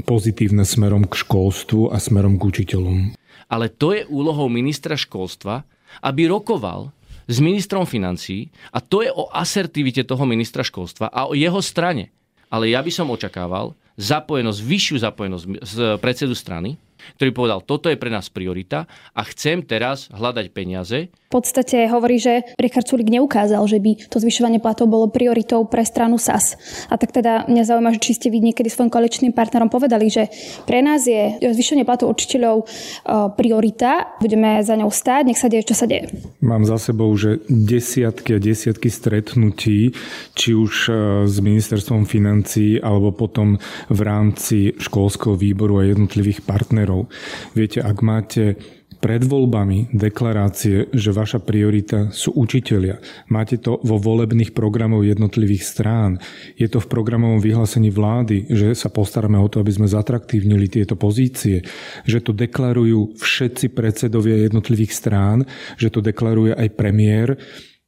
pozitívne 0.05 0.69
smerom 0.69 1.09
k 1.09 1.17
školstvu 1.17 1.89
a 1.89 1.97
smerom 1.97 2.37
k 2.37 2.45
učiteľom. 2.45 3.17
Ale 3.49 3.73
to 3.73 3.97
je 3.97 4.05
úlohou 4.13 4.53
ministra 4.53 5.01
školstva, 5.01 5.65
aby 6.05 6.29
rokoval 6.29 6.93
s 7.25 7.41
ministrom 7.41 7.89
financí 7.89 8.53
a 8.71 8.85
to 8.85 9.01
je 9.01 9.11
o 9.11 9.33
asertivite 9.33 10.05
toho 10.05 10.29
ministra 10.29 10.61
školstva 10.61 11.09
a 11.09 11.27
o 11.27 11.33
jeho 11.33 11.59
strane. 11.65 12.13
Ale 12.51 12.69
ja 12.69 12.85
by 12.85 12.91
som 12.93 13.09
očakával 13.09 13.79
zapojenosť, 13.97 14.61
vyššiu 14.61 14.97
zapojenosť 15.09 15.45
z 15.63 15.77
predsedu 16.03 16.35
strany, 16.37 16.77
ktorý 17.19 17.31
povedal, 17.33 17.61
toto 17.65 17.89
je 17.93 18.01
pre 18.01 18.09
nás 18.13 18.33
priorita 18.33 18.89
a 19.15 19.23
chcem 19.29 19.63
teraz 19.65 20.09
hľadať 20.11 20.47
peniaze. 20.51 21.13
Podstate 21.31 21.87
hovorí, 21.87 22.19
že 22.19 22.43
Richard 22.59 22.91
Sulik 22.91 23.07
neukázal, 23.07 23.63
že 23.71 23.79
by 23.79 24.11
to 24.11 24.19
zvyšovanie 24.19 24.59
platov 24.59 24.91
bolo 24.91 25.07
prioritou 25.07 25.63
pre 25.63 25.87
stranu 25.87 26.19
SAS. 26.19 26.59
A 26.91 26.99
tak 26.99 27.15
teda 27.15 27.47
mňa 27.47 27.71
zaujíma, 27.71 27.95
že 27.95 28.03
či 28.03 28.19
ste 28.19 28.35
vy 28.35 28.43
niekedy 28.43 28.67
svojim 28.67 28.91
koaličným 28.91 29.31
partnerom 29.31 29.71
povedali, 29.71 30.11
že 30.11 30.27
pre 30.67 30.83
nás 30.83 31.07
je 31.07 31.39
zvyšovanie 31.39 31.87
platov 31.87 32.11
učiteľov 32.19 32.57
e, 32.59 32.65
priorita, 33.39 34.19
budeme 34.19 34.59
za 34.67 34.75
ňou 34.75 34.91
stáť, 34.91 35.31
nech 35.31 35.39
sa 35.39 35.47
deje, 35.47 35.71
čo 35.71 35.79
sa 35.79 35.87
deje. 35.87 36.11
Mám 36.43 36.67
za 36.67 36.83
sebou, 36.83 37.15
že 37.15 37.39
desiatky 37.47 38.35
a 38.35 38.43
desiatky 38.43 38.91
stretnutí, 38.91 39.95
či 40.35 40.51
už 40.51 40.91
e, 40.91 40.93
s 41.31 41.39
ministerstvom 41.39 42.11
financí, 42.11 42.83
alebo 42.83 43.15
potom 43.15 43.55
v 43.87 44.01
rámci 44.03 44.75
školského 44.83 45.39
výboru 45.39 45.79
a 45.79 45.87
jednotlivých 45.87 46.43
partnerov. 46.43 47.07
Viete, 47.55 47.87
ak 47.87 47.97
máte 48.03 48.59
pred 49.01 49.25
voľbami 49.25 49.97
deklarácie, 49.97 50.93
že 50.93 51.11
vaša 51.11 51.41
priorita 51.41 52.13
sú 52.13 52.37
učitelia. 52.37 53.01
Máte 53.33 53.57
to 53.57 53.81
vo 53.81 53.97
volebných 53.97 54.53
programoch 54.53 55.03
jednotlivých 55.03 55.65
strán. 55.65 56.21
Je 56.61 56.69
to 56.69 56.85
v 56.85 56.91
programovom 56.93 57.41
vyhlásení 57.41 57.89
vlády, 57.89 58.53
že 58.53 58.77
sa 58.77 58.93
postaráme 58.93 59.41
o 59.41 59.49
to, 59.49 59.65
aby 59.65 59.73
sme 59.73 59.89
zatraktívnili 59.89 60.69
tieto 60.69 61.01
pozície. 61.01 61.65
Že 62.05 62.19
to 62.21 62.33
deklarujú 62.37 63.17
všetci 63.17 63.73
predsedovia 63.73 64.45
jednotlivých 64.45 64.93
strán, 64.93 65.49
že 65.81 65.89
to 65.89 66.05
deklaruje 66.05 66.53
aj 66.53 66.69
premiér. 66.77 67.41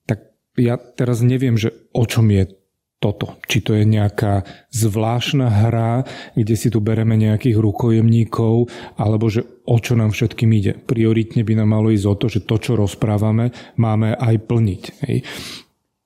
Tak 0.08 0.32
ja 0.56 0.80
teraz 0.80 1.20
neviem, 1.20 1.60
že 1.60 1.76
o 1.92 2.08
čom 2.08 2.32
je 2.32 2.61
toto. 3.02 3.42
Či 3.50 3.58
to 3.66 3.74
je 3.74 3.82
nejaká 3.82 4.46
zvláštna 4.70 5.50
hra, 5.50 6.06
kde 6.38 6.54
si 6.54 6.70
tu 6.70 6.78
bereme 6.78 7.18
nejakých 7.18 7.58
rukojemníkov, 7.58 8.70
alebo 8.94 9.26
že 9.26 9.42
o 9.66 9.76
čo 9.82 9.98
nám 9.98 10.14
všetkým 10.14 10.50
ide. 10.54 10.78
Prioritne 10.78 11.42
by 11.42 11.58
nám 11.58 11.74
malo 11.74 11.90
ísť 11.90 12.06
o 12.06 12.14
to, 12.14 12.26
že 12.30 12.46
to, 12.46 12.62
čo 12.62 12.78
rozprávame, 12.78 13.50
máme 13.74 14.14
aj 14.14 14.34
plniť. 14.46 14.82
Hej 15.10 15.18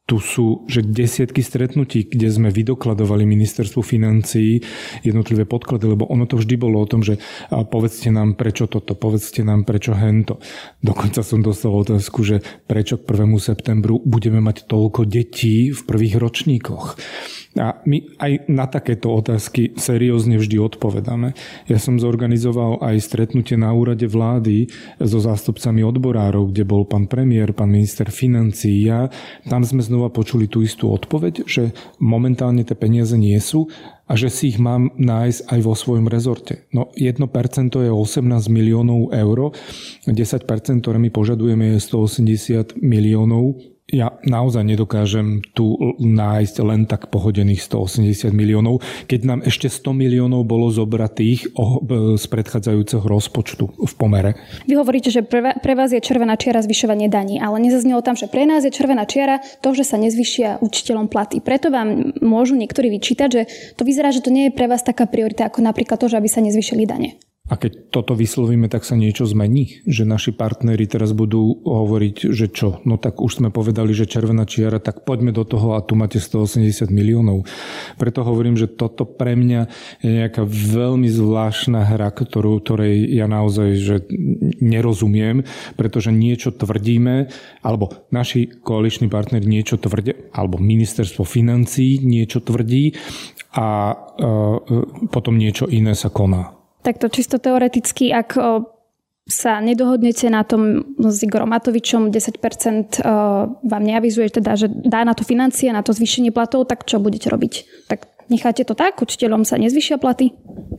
tu 0.06 0.22
sú 0.22 0.62
že 0.70 0.86
desiatky 0.86 1.42
stretnutí, 1.42 2.06
kde 2.06 2.30
sme 2.30 2.54
vydokladovali 2.54 3.26
ministerstvu 3.26 3.82
financií 3.82 4.62
jednotlivé 5.02 5.42
podklady, 5.42 5.98
lebo 5.98 6.06
ono 6.06 6.30
to 6.30 6.38
vždy 6.38 6.54
bolo 6.54 6.78
o 6.78 6.86
tom, 6.86 7.02
že 7.02 7.18
povedzte 7.50 8.14
nám 8.14 8.38
prečo 8.38 8.70
toto, 8.70 8.94
povedzte 8.94 9.42
nám 9.42 9.66
prečo 9.66 9.98
hento. 9.98 10.38
Dokonca 10.78 11.26
som 11.26 11.42
dostal 11.42 11.74
otázku, 11.74 12.22
že 12.22 12.38
prečo 12.70 13.02
k 13.02 13.18
1. 13.18 13.34
septembru 13.42 13.98
budeme 13.98 14.38
mať 14.38 14.70
toľko 14.70 15.10
detí 15.10 15.74
v 15.74 15.80
prvých 15.82 16.22
ročníkoch. 16.22 16.94
A 17.56 17.80
my 17.88 18.04
aj 18.20 18.32
na 18.52 18.68
takéto 18.68 19.12
otázky 19.16 19.72
seriózne 19.80 20.36
vždy 20.36 20.60
odpovedáme. 20.60 21.32
Ja 21.66 21.80
som 21.80 21.96
zorganizoval 21.96 22.84
aj 22.84 23.00
stretnutie 23.00 23.56
na 23.56 23.72
úrade 23.72 24.04
vlády 24.04 24.68
so 25.00 25.18
zástupcami 25.18 25.80
odborárov, 25.80 26.52
kde 26.52 26.68
bol 26.68 26.84
pán 26.84 27.08
premiér, 27.08 27.56
pán 27.56 27.72
minister 27.72 28.12
financií, 28.12 28.84
ja. 28.84 29.08
Tam 29.48 29.64
sme 29.64 29.80
znova 29.80 30.12
počuli 30.12 30.46
tú 30.46 30.60
istú 30.60 30.92
odpoveď, 30.92 31.48
že 31.48 31.72
momentálne 31.96 32.60
tie 32.62 32.76
peniaze 32.76 33.16
nie 33.16 33.36
sú 33.40 33.72
a 34.06 34.14
že 34.14 34.30
si 34.30 34.54
ich 34.54 34.58
mám 34.62 34.94
nájsť 34.94 35.50
aj 35.50 35.60
vo 35.66 35.74
svojom 35.74 36.06
rezorte. 36.06 36.70
No 36.70 36.94
1% 36.94 37.26
je 37.74 37.90
18 37.90 38.22
miliónov 38.52 39.10
eur, 39.10 39.50
10%, 40.06 40.84
ktoré 40.84 40.98
my 41.02 41.10
požadujeme, 41.10 41.74
je 41.74 41.80
180 41.82 42.78
miliónov 42.78 43.75
ja 43.86 44.18
naozaj 44.26 44.66
nedokážem 44.66 45.46
tu 45.54 45.78
nájsť 46.02 46.56
len 46.66 46.90
tak 46.90 47.06
pohodených 47.06 47.62
180 47.62 48.34
miliónov, 48.34 48.82
keď 49.06 49.20
nám 49.22 49.40
ešte 49.46 49.70
100 49.70 49.94
miliónov 49.94 50.42
bolo 50.42 50.74
zobratých 50.74 51.54
z 52.18 52.24
predchádzajúceho 52.26 53.06
rozpočtu 53.06 53.64
v 53.78 53.92
pomere. 53.94 54.34
Vy 54.66 54.74
hovoríte, 54.74 55.14
že 55.14 55.22
pre 55.22 55.74
vás 55.78 55.94
je 55.94 56.02
červená 56.02 56.34
čiara 56.34 56.66
zvyšovanie 56.66 57.06
daní, 57.06 57.38
ale 57.38 57.62
nezaznelo 57.62 58.02
tam, 58.02 58.18
že 58.18 58.26
pre 58.26 58.42
nás 58.42 58.66
je 58.66 58.74
červená 58.74 59.06
čiara 59.06 59.38
to, 59.62 59.70
že 59.70 59.86
sa 59.86 60.02
nezvyšia 60.02 60.58
učiteľom 60.66 61.06
platy. 61.06 61.38
Preto 61.38 61.70
vám 61.70 62.10
môžu 62.18 62.58
niektorí 62.58 62.90
vyčítať, 62.90 63.28
že 63.30 63.42
to 63.78 63.86
vyzerá, 63.86 64.10
že 64.10 64.18
to 64.18 64.34
nie 64.34 64.50
je 64.50 64.56
pre 64.58 64.66
vás 64.66 64.82
taká 64.82 65.06
priorita 65.06 65.46
ako 65.46 65.62
napríklad 65.62 66.02
to, 66.02 66.10
že 66.10 66.18
aby 66.18 66.26
sa 66.26 66.42
nezvyšili 66.42 66.90
dane. 66.90 67.22
A 67.46 67.54
keď 67.54 67.94
toto 67.94 68.18
vyslovíme, 68.18 68.66
tak 68.66 68.82
sa 68.82 68.98
niečo 68.98 69.22
zmení? 69.22 69.78
Že 69.86 70.02
naši 70.02 70.30
partneri 70.34 70.82
teraz 70.90 71.14
budú 71.14 71.62
hovoriť, 71.62 72.34
že 72.34 72.50
čo? 72.50 72.82
No 72.82 72.98
tak 72.98 73.22
už 73.22 73.38
sme 73.38 73.54
povedali, 73.54 73.94
že 73.94 74.10
červená 74.10 74.42
čiara, 74.50 74.82
tak 74.82 75.06
poďme 75.06 75.30
do 75.30 75.46
toho 75.46 75.78
a 75.78 75.84
tu 75.84 75.94
máte 75.94 76.18
180 76.18 76.90
miliónov. 76.90 77.46
Preto 78.02 78.26
hovorím, 78.26 78.58
že 78.58 78.66
toto 78.66 79.06
pre 79.06 79.38
mňa 79.38 79.70
je 80.02 80.10
nejaká 80.10 80.42
veľmi 80.42 81.06
zvláštna 81.06 81.86
hra, 81.86 82.10
ktorú, 82.10 82.58
ktorej 82.58 83.14
ja 83.14 83.30
naozaj 83.30 83.68
že 83.78 83.96
nerozumiem, 84.58 85.46
pretože 85.78 86.10
niečo 86.10 86.50
tvrdíme, 86.50 87.30
alebo 87.62 88.10
naši 88.10 88.50
koaliční 88.50 89.06
partneri 89.06 89.46
niečo 89.46 89.78
tvrdia, 89.78 90.34
alebo 90.34 90.58
ministerstvo 90.58 91.22
financí 91.22 92.02
niečo 92.02 92.42
tvrdí 92.42 92.98
a 93.54 93.94
e, 93.94 94.26
e 94.26 94.34
potom 95.14 95.38
niečo 95.38 95.70
iné 95.70 95.94
sa 95.94 96.10
koná. 96.10 96.55
Takto 96.86 97.10
čisto 97.10 97.42
teoreticky, 97.42 98.14
ak 98.14 98.38
sa 99.26 99.58
nedohodnete 99.58 100.30
na 100.30 100.46
tom 100.46 100.94
s 101.02 101.18
Igorom 101.26 101.50
Matovičom, 101.50 102.14
10% 102.14 103.02
vám 103.58 103.82
neavizuje 103.82 104.30
teda, 104.30 104.54
že 104.54 104.70
dá 104.70 105.02
na 105.02 105.10
to 105.10 105.26
financie, 105.26 105.74
na 105.74 105.82
to 105.82 105.90
zvýšenie 105.90 106.30
platov, 106.30 106.70
tak 106.70 106.86
čo 106.86 107.02
budete 107.02 107.26
robiť? 107.26 107.52
Tak 107.90 108.06
necháte 108.28 108.64
to 108.64 108.74
tak? 108.74 108.98
Učiteľom 109.00 109.46
sa 109.46 109.58
nezvyšia 109.58 109.96
platy? 109.96 110.34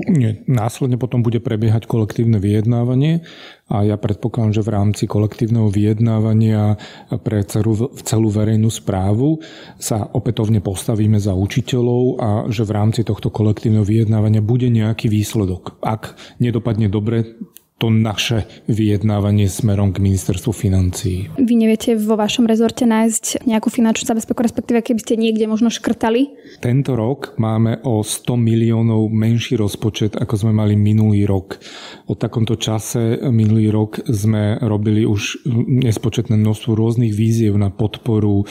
Nie, 0.08 0.46
následne 0.46 0.96
potom 0.96 1.26
bude 1.26 1.42
prebiehať 1.42 1.90
kolektívne 1.90 2.38
vyjednávanie 2.38 3.26
a 3.68 3.84
ja 3.84 3.98
predpokladám, 4.00 4.56
že 4.56 4.64
v 4.64 4.74
rámci 4.74 5.04
kolektívneho 5.10 5.68
vyjednávania 5.68 6.78
pre 7.26 7.44
celú, 7.44 7.92
celú 8.06 8.30
verejnú 8.30 8.70
správu 8.70 9.42
sa 9.82 10.06
opätovne 10.06 10.62
postavíme 10.62 11.18
za 11.18 11.34
učiteľov 11.36 12.04
a 12.22 12.30
že 12.48 12.64
v 12.64 12.72
rámci 12.72 13.02
tohto 13.04 13.34
kolektívneho 13.34 13.84
vyjednávania 13.84 14.40
bude 14.40 14.70
nejaký 14.70 15.10
výsledok. 15.10 15.82
Ak 15.84 16.16
nedopadne 16.40 16.88
dobre, 16.88 17.36
to 17.78 17.94
naše 17.94 18.50
vyjednávanie 18.66 19.46
smerom 19.46 19.94
k 19.94 20.02
ministerstvu 20.02 20.50
financií. 20.50 21.30
Vy 21.38 21.54
neviete 21.54 21.94
vo 21.94 22.18
vašom 22.18 22.50
rezorte 22.50 22.90
nájsť 22.90 23.46
nejakú 23.46 23.70
finančnú 23.70 24.10
zabezpeku, 24.10 24.42
respektíve 24.42 24.82
keby 24.82 24.98
ste 24.98 25.14
niekde 25.14 25.46
možno 25.46 25.70
škrtali? 25.70 26.34
Tento 26.58 26.98
rok 26.98 27.38
máme 27.38 27.78
o 27.86 28.02
100 28.02 28.34
miliónov 28.34 29.14
menší 29.14 29.62
rozpočet, 29.62 30.18
ako 30.18 30.34
sme 30.34 30.58
mali 30.58 30.74
minulý 30.74 31.30
rok. 31.30 31.62
O 32.10 32.18
takomto 32.18 32.58
čase 32.58 33.22
minulý 33.30 33.70
rok 33.70 34.02
sme 34.10 34.58
robili 34.58 35.06
už 35.06 35.46
nespočetné 35.86 36.34
množstvo 36.34 36.74
rôznych 36.74 37.14
víziev 37.14 37.62
na 37.62 37.70
podporu 37.70 38.50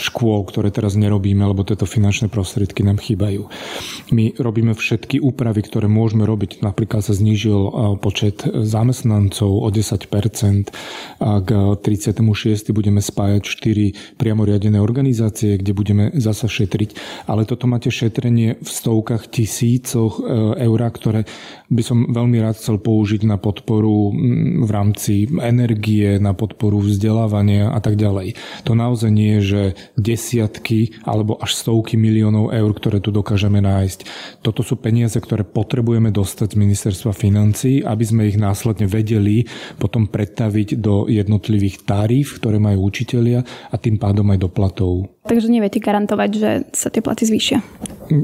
škôl, 0.00 0.48
ktoré 0.48 0.72
teraz 0.72 0.96
nerobíme, 0.96 1.44
lebo 1.44 1.60
tieto 1.60 1.84
finančné 1.84 2.32
prostriedky 2.32 2.80
nám 2.80 3.04
chýbajú. 3.04 3.52
My 4.16 4.32
robíme 4.40 4.72
všetky 4.72 5.20
úpravy, 5.20 5.60
ktoré 5.60 5.92
môžeme 5.92 6.24
robiť. 6.24 6.64
Napríklad 6.64 7.04
sa 7.04 7.12
znížil 7.12 7.98
počet 8.00 8.45
zamestnancov 8.52 9.50
o 9.50 9.68
10% 9.68 10.70
a 11.20 11.40
k 11.40 11.50
36. 11.80 12.72
budeme 12.72 13.00
spájať 13.00 13.42
4 13.42 14.16
priamo 14.20 14.46
riadené 14.46 14.80
organizácie, 14.80 15.58
kde 15.58 15.72
budeme 15.72 16.04
zasa 16.16 16.48
šetriť. 16.48 17.24
Ale 17.26 17.48
toto 17.48 17.66
máte 17.66 17.90
šetrenie 17.90 18.58
v 18.60 18.68
stovkách 18.68 19.28
tisícoch 19.32 20.20
e, 20.20 20.22
eur, 20.64 20.80
ktoré 20.92 21.24
by 21.72 21.82
som 21.82 22.06
veľmi 22.10 22.38
rád 22.38 22.60
chcel 22.60 22.78
použiť 22.78 23.26
na 23.26 23.40
podporu 23.40 24.14
v 24.62 24.70
rámci 24.70 25.26
energie, 25.42 26.18
na 26.22 26.36
podporu 26.36 26.78
vzdelávania 26.84 27.72
a 27.72 27.80
tak 27.82 27.98
ďalej. 27.98 28.38
To 28.68 28.78
naozaj 28.78 29.10
nie 29.10 29.38
je, 29.38 29.42
že 29.42 29.62
desiatky 29.98 30.94
alebo 31.02 31.40
až 31.42 31.58
stovky 31.58 31.98
miliónov 31.98 32.54
eur, 32.54 32.70
ktoré 32.76 33.02
tu 33.02 33.10
dokážeme 33.10 33.58
nájsť. 33.58 34.06
Toto 34.44 34.62
sú 34.62 34.78
peniaze, 34.78 35.18
ktoré 35.18 35.42
potrebujeme 35.42 36.14
dostať 36.14 36.54
z 36.54 36.60
ministerstva 36.60 37.12
financí, 37.16 37.82
aby 37.82 38.04
sme 38.06 38.28
ich 38.30 38.35
následne 38.36 38.86
vedeli 38.86 39.48
potom 39.80 40.06
predtaviť 40.08 40.78
do 40.78 41.08
jednotlivých 41.08 41.82
taríf, 41.88 42.38
ktoré 42.38 42.60
majú 42.60 42.88
učitelia 42.88 43.42
a 43.72 43.76
tým 43.76 43.96
pádom 43.96 44.28
aj 44.32 44.38
do 44.38 44.48
platov. 44.52 44.92
Takže 45.26 45.50
neviete 45.50 45.82
garantovať, 45.82 46.30
že 46.30 46.50
sa 46.76 46.88
tie 46.92 47.02
platy 47.02 47.26
zvýšia? 47.26 47.58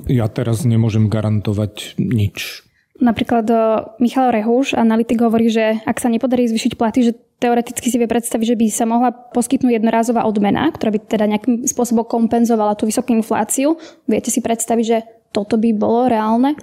Ja 0.07 0.31
teraz 0.31 0.62
nemôžem 0.62 1.11
garantovať 1.11 1.98
nič. 1.98 2.62
Napríklad 3.03 3.51
Michal 3.98 4.31
Rehúš, 4.31 4.79
analytik, 4.79 5.18
hovorí, 5.27 5.51
že 5.51 5.83
ak 5.83 5.98
sa 5.98 6.07
nepodarí 6.07 6.46
zvýšiť 6.46 6.79
platy, 6.79 7.11
že 7.11 7.18
teoreticky 7.42 7.90
si 7.90 7.98
vie 7.98 8.07
predstaviť, 8.07 8.55
že 8.55 8.59
by 8.61 8.66
sa 8.70 8.87
mohla 8.87 9.11
poskytnúť 9.11 9.83
jednorázová 9.83 10.22
odmena, 10.22 10.70
ktorá 10.70 10.94
by 10.94 11.01
teda 11.11 11.27
nejakým 11.27 11.66
spôsobom 11.66 12.07
kompenzovala 12.07 12.79
tú 12.79 12.87
vysokú 12.87 13.11
infláciu. 13.18 13.75
Viete 14.07 14.31
si 14.31 14.38
predstaviť, 14.38 14.85
že 14.87 15.03
toto 15.35 15.59
by 15.59 15.75
bolo 15.75 16.07
reálne? 16.07 16.55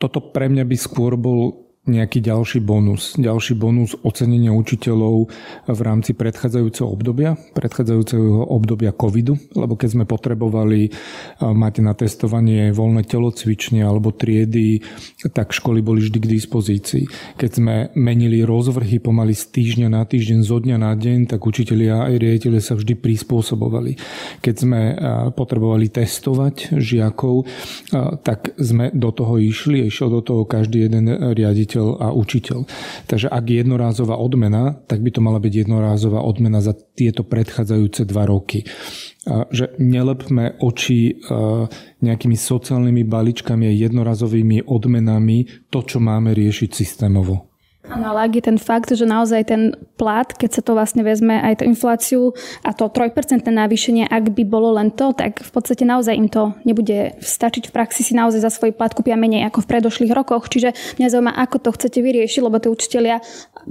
Toto 0.00 0.32
pre 0.32 0.48
mňa 0.48 0.64
by 0.64 0.76
skôr 0.80 1.20
bol 1.20 1.67
nejaký 1.88 2.20
ďalší 2.20 2.60
bonus. 2.60 3.16
Ďalší 3.16 3.56
bonus 3.56 3.96
ocenenia 4.04 4.52
učiteľov 4.52 5.32
v 5.66 5.80
rámci 5.80 6.12
predchádzajúceho 6.12 6.84
obdobia, 6.84 7.34
predchádzajúceho 7.56 8.46
obdobia 8.52 8.92
covidu, 8.92 9.40
lebo 9.56 9.74
keď 9.74 9.88
sme 9.96 10.04
potrebovali 10.04 10.92
mať 11.40 11.74
na 11.80 11.96
testovanie 11.96 12.70
voľné 12.76 13.08
telocvične 13.08 13.80
alebo 13.80 14.12
triedy, 14.12 14.84
tak 15.32 15.56
školy 15.56 15.80
boli 15.80 16.04
vždy 16.04 16.18
k 16.20 16.32
dispozícii. 16.36 17.04
Keď 17.40 17.50
sme 17.50 17.74
menili 17.96 18.44
rozvrhy 18.44 19.00
pomaly 19.00 19.32
z 19.32 19.48
týždňa 19.48 19.88
na 19.88 20.04
týždeň, 20.04 20.38
zo 20.44 20.60
dňa 20.60 20.76
na 20.76 20.92
deň, 20.92 21.32
tak 21.32 21.40
učitelia 21.40 22.12
aj 22.12 22.14
riaditeľe 22.20 22.60
sa 22.60 22.76
vždy 22.76 23.00
prispôsobovali. 23.00 23.96
Keď 24.44 24.54
sme 24.54 24.80
potrebovali 25.32 25.88
testovať 25.88 26.76
žiakov, 26.76 27.48
tak 28.20 28.52
sme 28.60 28.92
do 28.92 29.08
toho 29.14 29.40
išli, 29.40 29.88
išiel 29.88 30.12
do 30.12 30.20
toho 30.20 30.44
každý 30.44 30.90
jeden 30.90 31.08
riaditeľ 31.08 31.77
riaditeľ 31.78 31.86
a 32.02 32.08
učiteľ. 32.12 32.58
Takže 33.06 33.26
ak 33.30 33.44
je 33.46 33.56
jednorázová 33.62 34.18
odmena, 34.18 34.74
tak 34.86 35.00
by 35.00 35.10
to 35.14 35.20
mala 35.22 35.38
byť 35.38 35.52
jednorázová 35.64 36.20
odmena 36.22 36.58
za 36.58 36.74
tieto 36.74 37.22
predchádzajúce 37.22 38.04
dva 38.04 38.26
roky. 38.26 38.66
Že 39.28 39.78
nelepme 39.78 40.58
oči 40.58 41.20
nejakými 42.02 42.36
sociálnymi 42.36 43.02
balíčkami 43.04 43.64
a 43.68 43.72
jednorazovými 43.72 44.66
odmenami 44.66 45.68
to, 45.68 45.84
čo 45.84 45.98
máme 46.02 46.32
riešiť 46.34 46.70
systémovo. 46.72 47.47
Áno, 47.88 48.12
ak 48.12 48.32
je 48.36 48.44
ten 48.44 48.58
fakt, 48.60 48.92
že 48.92 49.08
naozaj 49.08 49.42
ten 49.48 49.62
plat, 49.96 50.28
keď 50.28 50.60
sa 50.60 50.62
to 50.62 50.76
vlastne 50.76 51.00
vezme 51.00 51.40
aj 51.40 51.60
tú 51.60 51.64
infláciu 51.64 52.36
a 52.60 52.76
to 52.76 52.86
3% 52.86 53.42
navýšenie, 53.48 54.04
ak 54.06 54.36
by 54.36 54.44
bolo 54.44 54.76
len 54.76 54.92
to, 54.92 55.16
tak 55.16 55.40
v 55.40 55.50
podstate 55.50 55.88
naozaj 55.88 56.14
im 56.14 56.28
to 56.28 56.52
nebude 56.68 57.16
stačiť 57.18 57.68
v 57.68 57.74
praxi 57.74 58.04
si 58.04 58.12
naozaj 58.12 58.44
za 58.44 58.52
svoj 58.52 58.76
plat 58.76 58.92
kúpia 58.92 59.16
menej 59.16 59.48
ako 59.48 59.64
v 59.64 59.70
predošlých 59.72 60.12
rokoch. 60.12 60.52
Čiže 60.52 61.00
mňa 61.00 61.08
zaujíma, 61.08 61.32
ako 61.34 61.56
to 61.64 61.70
chcete 61.74 61.98
vyriešiť, 61.98 62.40
lebo 62.44 62.60
tí 62.60 62.68
učitelia 62.68 63.24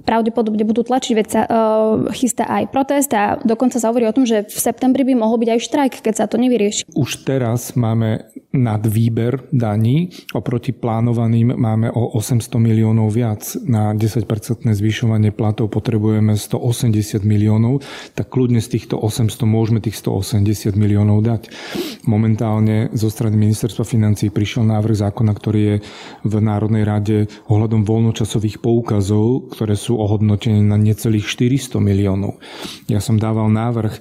pravdepodobne 0.03 0.65
budú 0.65 0.85
tlačiť, 0.85 1.13
veď 1.13 1.27
sa 1.27 1.41
uh, 1.45 1.49
chystá 2.13 2.45
aj 2.45 2.69
protest 2.69 3.09
a 3.13 3.37
dokonca 3.41 3.81
sa 3.81 3.89
hovorí 3.89 4.05
o 4.05 4.13
tom, 4.13 4.25
že 4.25 4.45
v 4.45 4.59
septembri 4.59 5.05
by 5.07 5.13
mohol 5.17 5.41
byť 5.41 5.49
aj 5.53 5.59
štrajk, 5.63 5.93
keď 6.01 6.13
sa 6.13 6.25
to 6.29 6.37
nevyrieši. 6.37 6.89
Už 6.93 7.25
teraz 7.25 7.73
máme 7.73 8.29
nad 8.53 8.81
výber 8.85 9.45
daní, 9.53 10.09
oproti 10.33 10.73
plánovaným 10.73 11.53
máme 11.57 11.93
o 11.93 12.17
800 12.17 12.57
miliónov 12.57 13.13
viac 13.13 13.43
na 13.65 13.93
10-percentné 14.07 14.71
zvyšovanie 14.71 15.35
platov 15.35 15.67
potrebujeme 15.67 16.39
180 16.39 17.27
miliónov, 17.27 17.83
tak 18.15 18.31
kľudne 18.31 18.63
z 18.63 18.79
týchto 18.79 18.95
800 18.95 19.43
môžeme 19.43 19.83
tých 19.83 19.99
180 19.99 20.73
miliónov 20.79 21.27
dať. 21.27 21.51
Momentálne 22.07 22.87
zo 22.95 23.11
strany 23.11 23.35
ministerstva 23.35 23.83
financí 23.83 24.31
prišiel 24.31 24.63
návrh 24.63 24.95
zákona, 25.03 25.31
ktorý 25.35 25.61
je 25.61 25.75
v 26.23 26.33
Národnej 26.39 26.87
rade 26.87 27.27
ohľadom 27.51 27.83
voľnočasových 27.83 28.63
poukazov, 28.63 29.51
ktoré 29.51 29.75
sú 29.75 29.99
ohodnotené 29.99 30.63
na 30.63 30.79
necelých 30.79 31.27
400 31.27 31.83
miliónov. 31.83 32.39
Ja 32.87 33.03
som 33.03 33.19
dával 33.19 33.51
návrh 33.51 33.93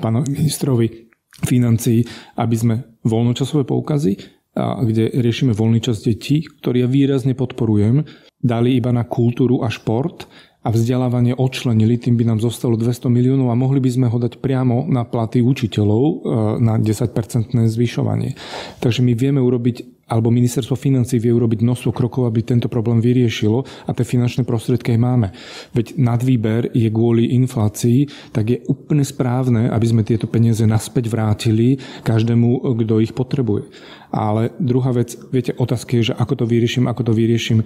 pánovi 0.00 0.40
ministrovi 0.40 1.12
financí, 1.44 2.08
aby 2.40 2.56
sme 2.56 2.74
voľnočasové 3.04 3.68
poukazy, 3.68 4.40
kde 4.58 5.14
riešime 5.14 5.54
voľný 5.54 5.78
čas 5.78 6.02
detí, 6.02 6.42
ktorý 6.42 6.84
ja 6.84 6.88
výrazne 6.90 7.38
podporujem, 7.38 8.02
dali 8.40 8.76
iba 8.76 8.90
na 8.90 9.04
kultúru 9.04 9.60
a 9.60 9.68
šport 9.68 10.24
a 10.60 10.68
vzdelávanie 10.68 11.32
odčlenili, 11.32 11.96
tým 11.96 12.20
by 12.20 12.24
nám 12.28 12.38
zostalo 12.44 12.76
200 12.76 13.08
miliónov 13.08 13.48
a 13.48 13.56
mohli 13.56 13.80
by 13.80 13.90
sme 13.96 14.06
ho 14.12 14.18
dať 14.20 14.44
priamo 14.44 14.84
na 14.92 15.08
platy 15.08 15.40
učiteľov 15.40 16.02
e, 16.04 16.14
na 16.60 16.76
10-percentné 16.76 17.64
zvyšovanie. 17.64 18.36
Takže 18.84 19.00
my 19.00 19.16
vieme 19.16 19.40
urobiť 19.40 20.00
alebo 20.10 20.34
ministerstvo 20.34 20.74
financí 20.74 21.22
vie 21.22 21.30
urobiť 21.30 21.62
množstvo 21.62 21.94
krokov, 21.94 22.26
aby 22.26 22.42
tento 22.42 22.66
problém 22.66 22.98
vyriešilo 22.98 23.62
a 23.86 23.90
tie 23.94 24.02
finančné 24.02 24.42
prostriedky 24.42 24.98
aj 24.98 25.00
máme. 25.00 25.28
Veď 25.70 25.94
nadvýber 26.02 26.74
je 26.74 26.90
kvôli 26.90 27.30
inflácii, 27.38 28.34
tak 28.34 28.50
je 28.50 28.58
úplne 28.66 29.06
správne, 29.06 29.70
aby 29.70 29.86
sme 29.86 30.02
tieto 30.02 30.26
peniaze 30.26 30.66
naspäť 30.66 31.06
vrátili 31.06 31.78
každému, 32.02 32.74
kto 32.74 32.98
ich 32.98 33.14
potrebuje. 33.14 33.70
Ale 34.10 34.50
druhá 34.58 34.90
vec, 34.90 35.14
viete, 35.30 35.54
otázka 35.54 36.02
je, 36.02 36.10
že 36.10 36.18
ako 36.18 36.42
to 36.42 36.44
vyrieším, 36.50 36.90
ako 36.90 37.06
to 37.06 37.12
vyrieším 37.14 37.62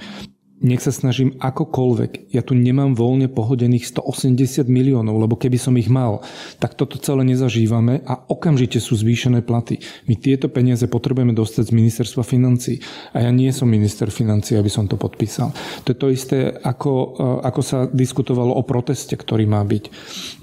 nech 0.62 0.78
sa 0.78 0.94
snažím 0.94 1.34
akokoľvek. 1.42 2.30
Ja 2.30 2.46
tu 2.46 2.54
nemám 2.54 2.94
voľne 2.94 3.26
pohodených 3.26 3.90
180 3.90 4.70
miliónov, 4.70 5.18
lebo 5.18 5.34
keby 5.34 5.58
som 5.58 5.74
ich 5.74 5.90
mal, 5.90 6.22
tak 6.62 6.78
toto 6.78 6.94
celé 7.02 7.26
nezažívame 7.26 8.06
a 8.06 8.22
okamžite 8.30 8.78
sú 8.78 8.94
zvýšené 8.94 9.42
platy. 9.42 9.82
My 10.06 10.14
tieto 10.14 10.46
peniaze 10.46 10.86
potrebujeme 10.86 11.34
dostať 11.34 11.68
z 11.68 11.76
ministerstva 11.76 12.22
financí. 12.22 12.78
A 13.12 13.26
ja 13.26 13.30
nie 13.34 13.50
som 13.50 13.66
minister 13.66 14.14
financí, 14.14 14.54
aby 14.54 14.70
som 14.70 14.86
to 14.86 14.94
podpísal. 14.94 15.50
To 15.84 15.88
je 15.90 15.98
to 15.98 16.08
isté, 16.14 16.38
ako, 16.54 16.92
eh, 16.94 17.48
ako 17.50 17.60
sa 17.60 17.78
diskutovalo 17.90 18.54
o 18.54 18.62
proteste, 18.62 19.18
ktorý 19.18 19.50
má 19.50 19.60
byť. 19.66 19.84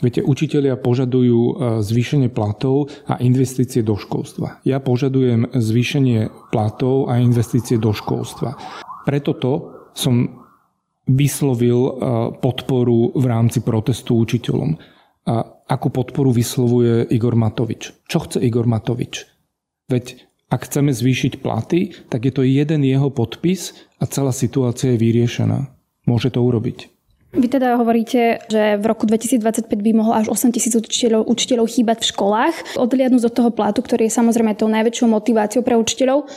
Viete, 0.04 0.22
učitelia 0.22 0.76
požadujú 0.76 1.40
eh, 1.40 1.54
zvýšenie 1.80 2.28
platov 2.28 2.92
a 3.08 3.16
investície 3.24 3.80
do 3.80 3.96
školstva. 3.96 4.60
Ja 4.68 4.84
požadujem 4.84 5.56
zvýšenie 5.56 6.52
platov 6.52 7.08
a 7.08 7.18
investície 7.18 7.80
do 7.80 7.96
školstva. 7.96 8.60
Preto 9.02 9.34
to 9.34 9.81
som 9.94 10.46
vyslovil 11.10 11.80
eh, 11.80 11.92
podporu 12.40 13.12
v 13.16 13.26
rámci 13.26 13.60
protestu 13.62 14.22
učiteľom. 14.22 14.78
A 15.22 15.46
akú 15.70 15.94
podporu 15.94 16.34
vyslovuje 16.34 17.06
Igor 17.14 17.38
Matovič? 17.38 17.94
Čo 18.10 18.26
chce 18.26 18.42
Igor 18.42 18.66
Matovič? 18.66 19.30
Veď 19.86 20.18
ak 20.52 20.68
chceme 20.68 20.92
zvýšiť 20.92 21.40
platy, 21.40 21.96
tak 22.12 22.28
je 22.28 22.34
to 22.36 22.44
jeden 22.44 22.84
jeho 22.84 23.08
podpis 23.08 23.72
a 24.02 24.10
celá 24.10 24.36
situácia 24.36 24.92
je 24.92 25.00
vyriešená. 25.00 25.70
Môže 26.10 26.34
to 26.34 26.44
urobiť. 26.44 26.92
Vy 27.32 27.48
teda 27.48 27.80
hovoríte, 27.80 28.44
že 28.52 28.76
v 28.76 28.84
roku 28.84 29.08
2025 29.08 29.72
by 29.72 29.92
mohlo 29.96 30.12
až 30.12 30.28
8 30.28 30.52
tisíc 30.52 30.76
učiteľov, 30.76 31.32
učiteľov 31.32 31.72
chýbať 31.72 32.04
v 32.04 32.10
školách. 32.12 32.56
Odliadnúť 32.76 33.32
od 33.32 33.36
toho 33.40 33.52
platu, 33.56 33.80
ktorý 33.80 34.12
je 34.12 34.18
samozrejme 34.20 34.52
tou 34.60 34.68
najväčšou 34.68 35.08
motiváciou 35.08 35.64
pre 35.64 35.80
učiteľov. 35.80 36.28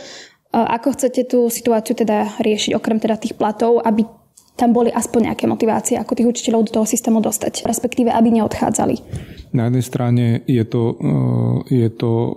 Ako 0.54 0.94
chcete 0.94 1.26
tú 1.26 1.50
situáciu 1.50 1.98
teda 1.98 2.38
riešiť, 2.38 2.78
okrem 2.78 3.02
teda 3.02 3.18
tých 3.18 3.34
platov, 3.34 3.82
aby 3.82 4.06
tam 4.54 4.70
boli 4.70 4.86
aspoň 4.94 5.34
nejaké 5.34 5.50
motivácie, 5.50 5.98
ako 5.98 6.14
tých 6.14 6.30
učiteľov 6.30 6.70
do 6.70 6.74
toho 6.78 6.86
systému 6.86 7.18
dostať, 7.18 7.66
respektíve 7.66 8.14
aby 8.14 8.38
neodchádzali? 8.38 8.94
Na 9.54 9.70
jednej 9.70 9.84
strane 9.86 10.24
je 10.46 10.62
to, 10.66 10.98
e, 10.98 11.74
je 11.74 11.88
to 11.90 12.10
e, 12.10 12.32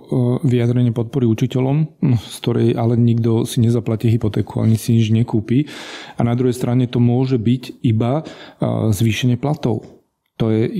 vyjadrenie 0.46 0.94
podpory 0.94 1.26
učiteľom, 1.26 1.98
z 2.14 2.36
ktorej 2.42 2.68
ale 2.78 2.94
nikto 2.94 3.42
si 3.42 3.58
nezaplatí 3.62 4.06
hypotéku, 4.10 4.62
ani 4.62 4.78
si 4.78 4.94
nič 4.94 5.10
nekúpi. 5.10 5.66
A 6.18 6.22
na 6.22 6.38
druhej 6.38 6.54
strane 6.54 6.86
to 6.86 7.02
môže 7.02 7.38
byť 7.38 7.82
iba 7.86 8.22
e, 8.22 8.24
zvýšenie 8.94 9.38
platov. 9.38 9.97
To 10.38 10.54
je 10.54 10.70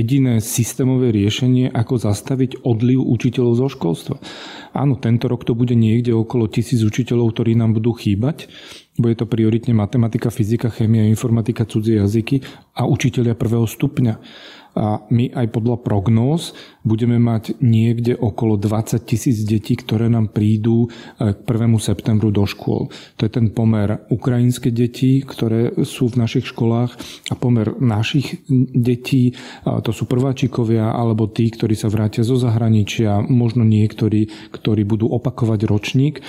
jediné 0.00 0.40
systémové 0.40 1.12
riešenie, 1.12 1.68
ako 1.68 2.00
zastaviť 2.00 2.64
odliv 2.64 3.04
učiteľov 3.04 3.60
zo 3.60 3.68
školstva. 3.68 4.16
Áno, 4.72 4.96
tento 4.96 5.28
rok 5.28 5.44
to 5.44 5.52
bude 5.52 5.76
niekde 5.76 6.16
okolo 6.16 6.48
tisíc 6.48 6.80
učiteľov, 6.80 7.36
ktorí 7.36 7.52
nám 7.52 7.76
budú 7.76 7.92
chýbať. 7.92 8.48
Bude 8.96 9.12
to 9.12 9.28
prioritne 9.28 9.76
matematika, 9.76 10.32
fyzika, 10.32 10.72
chémia, 10.72 11.04
informatika, 11.04 11.68
cudzie 11.68 12.00
jazyky 12.00 12.40
a 12.72 12.88
učiteľia 12.88 13.36
prvého 13.36 13.68
stupňa 13.68 14.14
a 14.72 15.04
my 15.12 15.28
aj 15.36 15.52
podľa 15.52 15.84
prognóz 15.84 16.56
budeme 16.82 17.18
mať 17.18 17.62
niekde 17.62 18.18
okolo 18.18 18.58
20 18.58 19.02
tisíc 19.06 19.42
detí, 19.46 19.78
ktoré 19.78 20.10
nám 20.10 20.34
prídu 20.34 20.86
e, 20.86 21.34
k 21.34 21.38
1. 21.46 21.78
septembru 21.78 22.34
do 22.34 22.42
škôl. 22.42 22.90
To 23.18 23.22
je 23.22 23.30
ten 23.30 23.54
pomer 23.54 24.02
ukrajinské 24.10 24.74
deti, 24.74 25.22
ktoré 25.22 25.72
sú 25.86 26.10
v 26.10 26.18
našich 26.18 26.50
školách 26.50 26.90
a 27.30 27.34
pomer 27.38 27.78
našich 27.78 28.42
detí, 28.74 29.34
to 29.62 29.90
sú 29.94 30.10
prváčikovia 30.10 30.90
alebo 30.90 31.30
tí, 31.30 31.48
ktorí 31.48 31.78
sa 31.78 31.86
vrátia 31.88 32.26
zo 32.26 32.34
zahraničia, 32.36 33.22
možno 33.22 33.62
niektorí, 33.62 34.28
ktorí 34.50 34.82
budú 34.82 35.06
opakovať 35.08 35.60
ročník. 35.70 36.20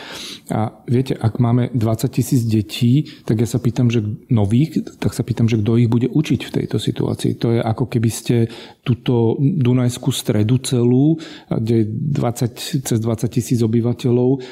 A 0.53 0.71
viete, 0.85 1.17
ak 1.17 1.41
máme 1.41 1.73
20 1.73 2.13
tisíc 2.13 2.45
detí, 2.45 3.09
tak 3.25 3.41
ja 3.41 3.47
sa 3.49 3.57
pýtam, 3.57 3.89
že 3.89 4.05
nových, 4.29 4.85
tak 5.01 5.17
sa 5.17 5.25
pýtam, 5.25 5.49
že 5.49 5.59
kto 5.59 5.81
ich 5.81 5.89
bude 5.89 6.07
učiť 6.11 6.41
v 6.45 6.53
tejto 6.61 6.77
situácii. 6.77 7.39
To 7.41 7.57
je 7.57 7.59
ako 7.59 7.89
keby 7.89 8.09
ste 8.13 8.35
túto 8.83 9.39
Dunajskú 9.39 10.11
stredu 10.13 10.42
celú, 10.63 11.17
kde 11.47 11.83
je 11.83 11.85
20, 11.87 12.85
cez 12.85 12.97
20 12.99 13.27
tisíc 13.31 13.59
obyvateľov, 13.63 14.43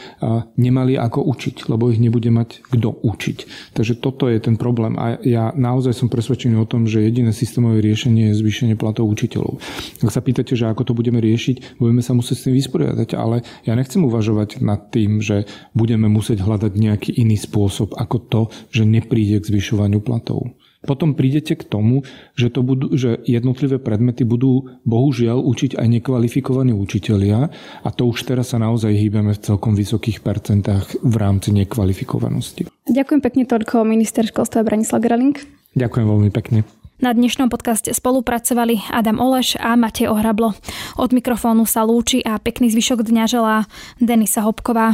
nemali 0.56 0.96
ako 0.98 1.28
učiť, 1.28 1.68
lebo 1.68 1.92
ich 1.92 2.00
nebude 2.00 2.32
mať 2.32 2.64
kto 2.72 3.04
učiť. 3.04 3.38
Takže 3.76 4.00
toto 4.00 4.32
je 4.32 4.40
ten 4.40 4.56
problém. 4.56 4.96
A 4.98 5.20
ja 5.22 5.52
naozaj 5.56 5.94
som 5.98 6.08
presvedčený 6.08 6.56
o 6.60 6.70
tom, 6.70 6.88
že 6.88 7.04
jediné 7.04 7.36
systémové 7.36 7.82
riešenie 7.82 8.32
je 8.32 8.40
zvýšenie 8.40 8.76
platov 8.80 9.12
učiteľov. 9.12 9.60
Ak 10.02 10.12
sa 10.14 10.24
pýtate, 10.24 10.56
že 10.56 10.70
ako 10.70 10.92
to 10.92 10.94
budeme 10.98 11.20
riešiť, 11.20 11.78
budeme 11.82 12.00
sa 12.00 12.16
musieť 12.16 12.36
s 12.38 12.46
tým 12.48 12.56
vysporiadať, 12.58 13.10
ale 13.18 13.44
ja 13.68 13.74
nechcem 13.74 14.02
uvažovať 14.04 14.64
nad 14.64 14.90
tým, 14.94 15.20
že 15.20 15.50
budeme 15.74 16.08
musieť 16.08 16.44
hľadať 16.44 16.74
nejaký 16.76 17.12
iný 17.18 17.38
spôsob 17.38 17.94
ako 17.98 18.18
to, 18.30 18.42
že 18.72 18.88
nepríde 18.88 19.42
k 19.42 19.50
zvyšovaniu 19.52 20.00
platov. 20.04 20.54
Potom 20.82 21.14
prídete 21.14 21.54
k 21.54 21.62
tomu, 21.62 22.02
že, 22.34 22.50
to 22.50 22.66
budú, 22.66 22.98
že 22.98 23.22
jednotlivé 23.30 23.78
predmety 23.78 24.26
budú 24.26 24.66
bohužiaľ 24.82 25.38
učiť 25.38 25.78
aj 25.78 25.88
nekvalifikovaní 26.02 26.74
učitelia 26.74 27.54
a 27.86 27.90
to 27.94 28.10
už 28.10 28.26
teraz 28.26 28.54
sa 28.54 28.58
naozaj 28.58 28.90
hýbeme 28.90 29.38
v 29.38 29.44
celkom 29.46 29.78
vysokých 29.78 30.26
percentách 30.26 30.98
v 31.06 31.16
rámci 31.22 31.54
nekvalifikovanosti. 31.54 32.66
Ďakujem 32.90 33.22
pekne 33.22 33.44
toľko 33.46 33.86
minister 33.86 34.26
školstva 34.26 34.66
Branislav 34.66 35.06
Greling. 35.06 35.38
Ďakujem 35.78 36.06
veľmi 36.10 36.32
pekne. 36.34 36.66
Na 37.02 37.18
dnešnom 37.18 37.50
podcaste 37.50 37.90
spolupracovali 37.98 38.94
Adam 38.94 39.18
Oleš 39.18 39.58
a 39.58 39.74
Matej 39.74 40.06
Ohrablo. 40.10 40.54
Od 41.02 41.10
mikrofónu 41.10 41.66
sa 41.66 41.82
lúči 41.82 42.22
a 42.22 42.38
pekný 42.38 42.70
zvyšok 42.70 43.02
dňa 43.02 43.26
želá 43.26 43.66
Denisa 43.98 44.46
Hopková. 44.46 44.94